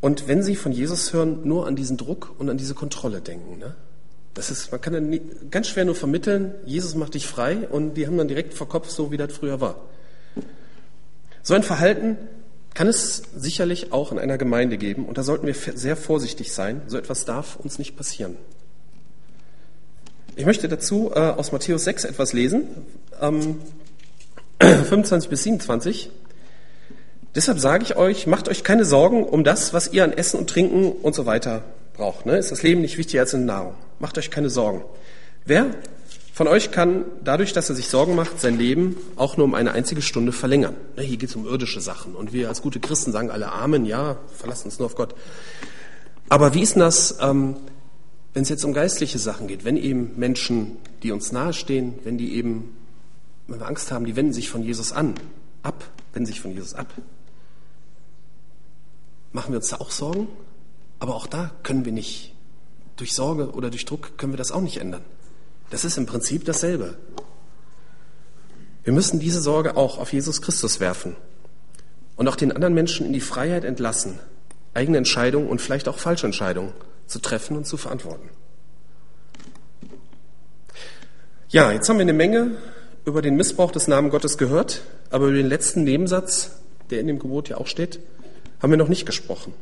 und 0.00 0.28
wenn 0.28 0.42
sie 0.42 0.56
von 0.56 0.72
Jesus 0.72 1.12
hören, 1.12 1.40
nur 1.44 1.66
an 1.66 1.74
diesen 1.74 1.96
Druck 1.96 2.34
und 2.38 2.50
an 2.50 2.58
diese 2.58 2.74
Kontrolle 2.74 3.20
denken. 3.20 3.58
Ne? 3.58 3.74
Das 4.34 4.50
ist, 4.50 4.70
man 4.70 4.80
kann 4.80 4.92
dann 4.92 5.20
ganz 5.50 5.68
schwer 5.68 5.84
nur 5.84 5.94
vermitteln, 5.94 6.54
Jesus 6.64 6.94
macht 6.94 7.14
dich 7.14 7.26
frei 7.26 7.68
und 7.68 7.94
die 7.94 8.06
haben 8.06 8.16
dann 8.16 8.28
direkt 8.28 8.54
vor 8.54 8.68
Kopf, 8.68 8.88
so 8.88 9.10
wie 9.10 9.16
das 9.16 9.32
früher 9.32 9.60
war. 9.60 9.76
So 11.42 11.54
ein 11.54 11.62
Verhalten 11.62 12.16
kann 12.74 12.86
es 12.86 13.22
sicherlich 13.34 13.92
auch 13.92 14.12
in 14.12 14.18
einer 14.18 14.38
Gemeinde 14.38 14.78
geben 14.78 15.06
und 15.06 15.18
da 15.18 15.22
sollten 15.22 15.46
wir 15.46 15.54
sehr 15.54 15.96
vorsichtig 15.96 16.52
sein. 16.52 16.82
So 16.86 16.98
etwas 16.98 17.24
darf 17.24 17.56
uns 17.56 17.78
nicht 17.78 17.96
passieren. 17.96 18.36
Ich 20.36 20.46
möchte 20.46 20.68
dazu 20.68 21.10
äh, 21.12 21.18
aus 21.18 21.50
Matthäus 21.50 21.82
6 21.84 22.04
etwas 22.04 22.32
lesen. 22.32 22.68
Ähm, 23.20 23.56
25 24.60 25.28
bis 25.28 25.42
27. 25.42 26.10
Deshalb 27.34 27.58
sage 27.58 27.82
ich 27.82 27.96
euch, 27.96 28.26
macht 28.26 28.48
euch 28.48 28.62
keine 28.62 28.84
Sorgen 28.84 29.24
um 29.24 29.42
das, 29.42 29.72
was 29.72 29.92
ihr 29.92 30.04
an 30.04 30.12
Essen 30.12 30.38
und 30.38 30.48
Trinken 30.48 30.92
und 30.92 31.14
so 31.14 31.26
weiter 31.26 31.64
braucht. 31.98 32.24
Ne? 32.24 32.38
Ist 32.38 32.50
das 32.50 32.62
Leben 32.62 32.80
nicht 32.80 32.96
wichtiger 32.96 33.20
als 33.20 33.34
in 33.34 33.44
Nahrung? 33.44 33.74
Macht 33.98 34.16
euch 34.16 34.30
keine 34.30 34.48
Sorgen. 34.48 34.82
Wer 35.44 35.66
von 36.32 36.48
euch 36.48 36.70
kann 36.70 37.04
dadurch, 37.22 37.52
dass 37.52 37.68
er 37.68 37.74
sich 37.74 37.88
Sorgen 37.88 38.14
macht, 38.14 38.40
sein 38.40 38.56
Leben 38.56 38.96
auch 39.16 39.36
nur 39.36 39.44
um 39.44 39.54
eine 39.54 39.72
einzige 39.72 40.00
Stunde 40.00 40.32
verlängern? 40.32 40.76
Ne, 40.96 41.02
hier 41.02 41.18
geht 41.18 41.28
es 41.28 41.36
um 41.36 41.46
irdische 41.46 41.80
Sachen 41.80 42.14
und 42.14 42.32
wir 42.32 42.48
als 42.48 42.62
gute 42.62 42.80
Christen 42.80 43.12
sagen 43.12 43.30
alle 43.30 43.52
Amen, 43.52 43.84
ja, 43.84 44.16
verlassen 44.34 44.66
uns 44.66 44.78
nur 44.78 44.86
auf 44.86 44.94
Gott. 44.94 45.14
Aber 46.30 46.54
wie 46.54 46.62
ist 46.62 46.74
denn 46.74 46.80
das, 46.80 47.18
ähm, 47.20 47.56
wenn 48.32 48.44
es 48.44 48.48
jetzt 48.48 48.64
um 48.64 48.72
geistliche 48.72 49.18
Sachen 49.18 49.48
geht? 49.48 49.64
Wenn 49.64 49.76
eben 49.76 50.12
Menschen, 50.16 50.76
die 51.02 51.10
uns 51.10 51.32
nahestehen, 51.32 51.98
wenn 52.04 52.16
die 52.16 52.34
eben 52.36 52.76
wenn 53.48 53.60
wir 53.60 53.66
Angst 53.66 53.90
haben, 53.90 54.04
die 54.04 54.14
wenden 54.14 54.32
sich 54.32 54.50
von 54.50 54.62
Jesus 54.62 54.92
an, 54.92 55.14
ab, 55.62 55.90
wenden 56.12 56.26
sich 56.26 56.40
von 56.40 56.52
Jesus 56.52 56.74
ab. 56.74 56.92
Machen 59.32 59.52
wir 59.52 59.58
uns 59.58 59.68
da 59.68 59.76
auch 59.76 59.90
Sorgen? 59.90 60.28
Aber 60.98 61.14
auch 61.14 61.26
da 61.26 61.52
können 61.62 61.84
wir 61.84 61.92
nicht. 61.92 62.34
Durch 62.96 63.14
Sorge 63.14 63.50
oder 63.50 63.70
durch 63.70 63.84
Druck 63.84 64.18
können 64.18 64.32
wir 64.32 64.38
das 64.38 64.50
auch 64.50 64.60
nicht 64.60 64.78
ändern. 64.78 65.04
Das 65.70 65.84
ist 65.84 65.98
im 65.98 66.06
Prinzip 66.06 66.44
dasselbe. 66.44 66.96
Wir 68.84 68.92
müssen 68.92 69.20
diese 69.20 69.40
Sorge 69.40 69.76
auch 69.76 69.98
auf 69.98 70.12
Jesus 70.12 70.40
Christus 70.40 70.80
werfen 70.80 71.14
und 72.16 72.26
auch 72.26 72.36
den 72.36 72.52
anderen 72.52 72.74
Menschen 72.74 73.06
in 73.06 73.12
die 73.12 73.20
Freiheit 73.20 73.64
entlassen, 73.64 74.18
eigene 74.74 74.98
Entscheidungen 74.98 75.48
und 75.48 75.60
vielleicht 75.60 75.88
auch 75.88 75.98
falsche 75.98 76.26
Entscheidungen 76.26 76.72
zu 77.06 77.18
treffen 77.20 77.56
und 77.56 77.66
zu 77.66 77.76
verantworten. 77.76 78.30
Ja, 81.50 81.70
jetzt 81.72 81.88
haben 81.88 81.96
wir 81.96 82.02
eine 82.02 82.12
Menge 82.12 82.56
über 83.04 83.22
den 83.22 83.36
Missbrauch 83.36 83.72
des 83.72 83.88
Namen 83.88 84.10
Gottes 84.10 84.36
gehört, 84.36 84.82
aber 85.10 85.26
über 85.26 85.36
den 85.36 85.46
letzten 85.46 85.84
Nebensatz, 85.84 86.50
der 86.90 87.00
in 87.00 87.06
dem 87.06 87.18
Gebot 87.18 87.48
ja 87.48 87.56
auch 87.56 87.66
steht, 87.66 88.00
haben 88.60 88.70
wir 88.70 88.76
noch 88.76 88.88
nicht 88.88 89.06
gesprochen. 89.06 89.54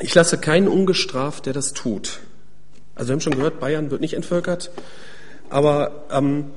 Ich 0.00 0.14
lasse 0.14 0.38
keinen 0.38 0.68
ungestraft, 0.68 1.46
der 1.46 1.52
das 1.52 1.72
tut. 1.72 2.20
Also 2.94 3.08
wir 3.08 3.12
haben 3.14 3.20
schon 3.20 3.34
gehört, 3.34 3.60
Bayern 3.60 3.90
wird 3.90 4.00
nicht 4.00 4.14
entvölkert, 4.14 4.70
aber 5.50 6.06
ähm, 6.10 6.50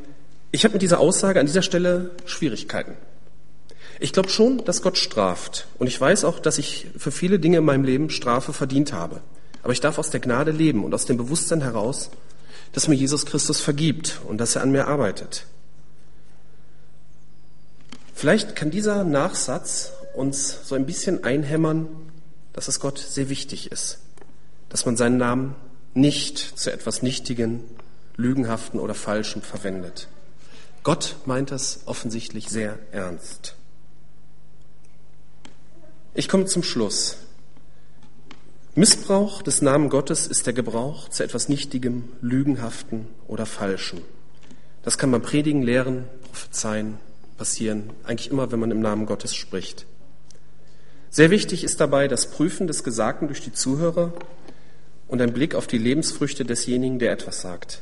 ich 0.52 0.64
habe 0.64 0.74
mit 0.74 0.82
dieser 0.82 1.00
Aussage 1.00 1.40
an 1.40 1.46
dieser 1.46 1.62
Stelle 1.62 2.12
Schwierigkeiten. 2.26 2.98
Ich 4.00 4.14
glaube 4.14 4.30
schon, 4.30 4.64
dass 4.66 4.82
Gott 4.82 4.98
straft 4.98 5.68
und 5.78 5.88
ich 5.88 6.00
weiß 6.00 6.24
auch, 6.24 6.40
dass 6.40 6.58
ich 6.58 6.88
für 6.98 7.12
viele 7.12 7.40
Dinge 7.40 7.58
in 7.58 7.66
meinem 7.66 7.84
Leben 7.84 8.10
Strafe 8.10 8.54
verdient 8.54 8.94
habe. 8.94 9.22
Aber 9.64 9.74
ich 9.74 9.82
darf 9.82 10.00
aus 10.00 10.10
der 10.10 10.20
Gnade 10.20 10.52
leben 10.52 10.84
und 10.84 10.94
aus 10.94 11.06
dem 11.06 11.18
Bewusstsein 11.18 11.62
heraus, 11.62 12.10
dass 12.74 12.88
mir 12.88 12.96
Jesus 12.96 13.26
Christus 13.26 13.62
vergibt 13.62 14.22
und 14.28 14.40
dass 14.40 14.56
er 14.56 14.64
an 14.64 14.72
mir 14.72 14.88
arbeitet. 14.88 15.46
Vielleicht 18.16 18.56
kann 18.56 18.72
dieser 18.72 19.04
Nachsatz 19.04 19.94
uns 20.16 20.68
so 20.68 20.76
ein 20.76 20.86
bisschen 20.86 21.24
einhämmern, 21.24 21.88
dass 22.54 22.68
es 22.68 22.80
Gott 22.80 22.98
sehr 22.98 23.30
wichtig 23.30 23.72
ist, 23.72 24.00
dass 24.70 24.86
man 24.86 24.98
seinen 24.98 25.18
Namen 25.18 25.56
nicht 25.94 26.38
zu 26.38 26.72
etwas 26.72 27.02
Nichtigen, 27.02 27.64
Lügenhaften 28.16 28.80
oder 28.80 28.94
Falschem 28.94 29.42
verwendet. 29.42 30.08
Gott 30.84 31.16
meint 31.26 31.52
das 31.52 31.82
offensichtlich 31.86 32.50
sehr 32.50 32.80
ernst. 32.92 33.56
Ich 36.14 36.28
komme 36.28 36.46
zum 36.46 36.64
Schluss. 36.64 37.18
Missbrauch 38.74 39.42
des 39.42 39.62
Namen 39.62 39.90
Gottes 39.90 40.28
ist 40.28 40.46
der 40.46 40.54
Gebrauch 40.54 41.10
zu 41.10 41.24
etwas 41.24 41.50
Nichtigem, 41.50 42.10
Lügenhaften 42.22 43.08
oder 43.28 43.46
Falschem. 43.46 44.02
Das 44.84 44.98
kann 44.98 45.12
man 45.12 45.22
predigen, 45.22 45.62
lehren, 45.62 46.06
prophezeien, 46.24 46.98
passieren, 47.38 47.92
eigentlich 48.04 48.32
immer, 48.32 48.52
wenn 48.52 48.60
man 48.60 48.72
im 48.72 48.80
Namen 48.80 49.06
Gottes 49.06 49.36
spricht. 49.36 49.86
Sehr 51.14 51.30
wichtig 51.30 51.66
ist 51.66 51.82
dabei 51.82 52.08
das 52.08 52.32
Prüfen 52.32 52.68
des 52.68 52.86
Gesagten 52.86 53.28
durch 53.28 53.42
die 53.42 53.52
Zuhörer 53.52 54.14
und 55.10 55.22
ein 55.22 55.34
Blick 55.34 55.56
auf 55.56 55.68
die 55.68 55.78
Lebensfrüchte 55.78 56.46
desjenigen, 56.46 57.00
der 57.00 57.12
etwas 57.12 57.42
sagt. 57.42 57.82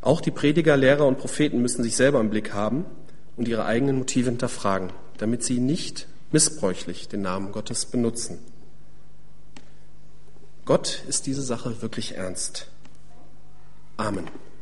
Auch 0.00 0.20
die 0.20 0.32
Prediger, 0.32 0.76
Lehrer 0.76 1.06
und 1.06 1.18
Propheten 1.18 1.62
müssen 1.62 1.84
sich 1.84 1.94
selber 1.94 2.18
im 2.18 2.30
Blick 2.30 2.52
haben 2.52 2.86
und 3.36 3.46
ihre 3.46 3.66
eigenen 3.66 3.98
Motive 3.98 4.30
hinterfragen, 4.30 4.92
damit 5.18 5.44
sie 5.44 5.60
nicht 5.60 6.08
missbräuchlich 6.32 7.06
den 7.06 7.22
Namen 7.22 7.52
Gottes 7.52 7.86
benutzen. 7.86 8.40
Gott 10.64 11.04
ist 11.06 11.26
diese 11.26 11.42
Sache 11.42 11.82
wirklich 11.82 12.16
ernst. 12.16 12.66
Amen. 13.96 14.28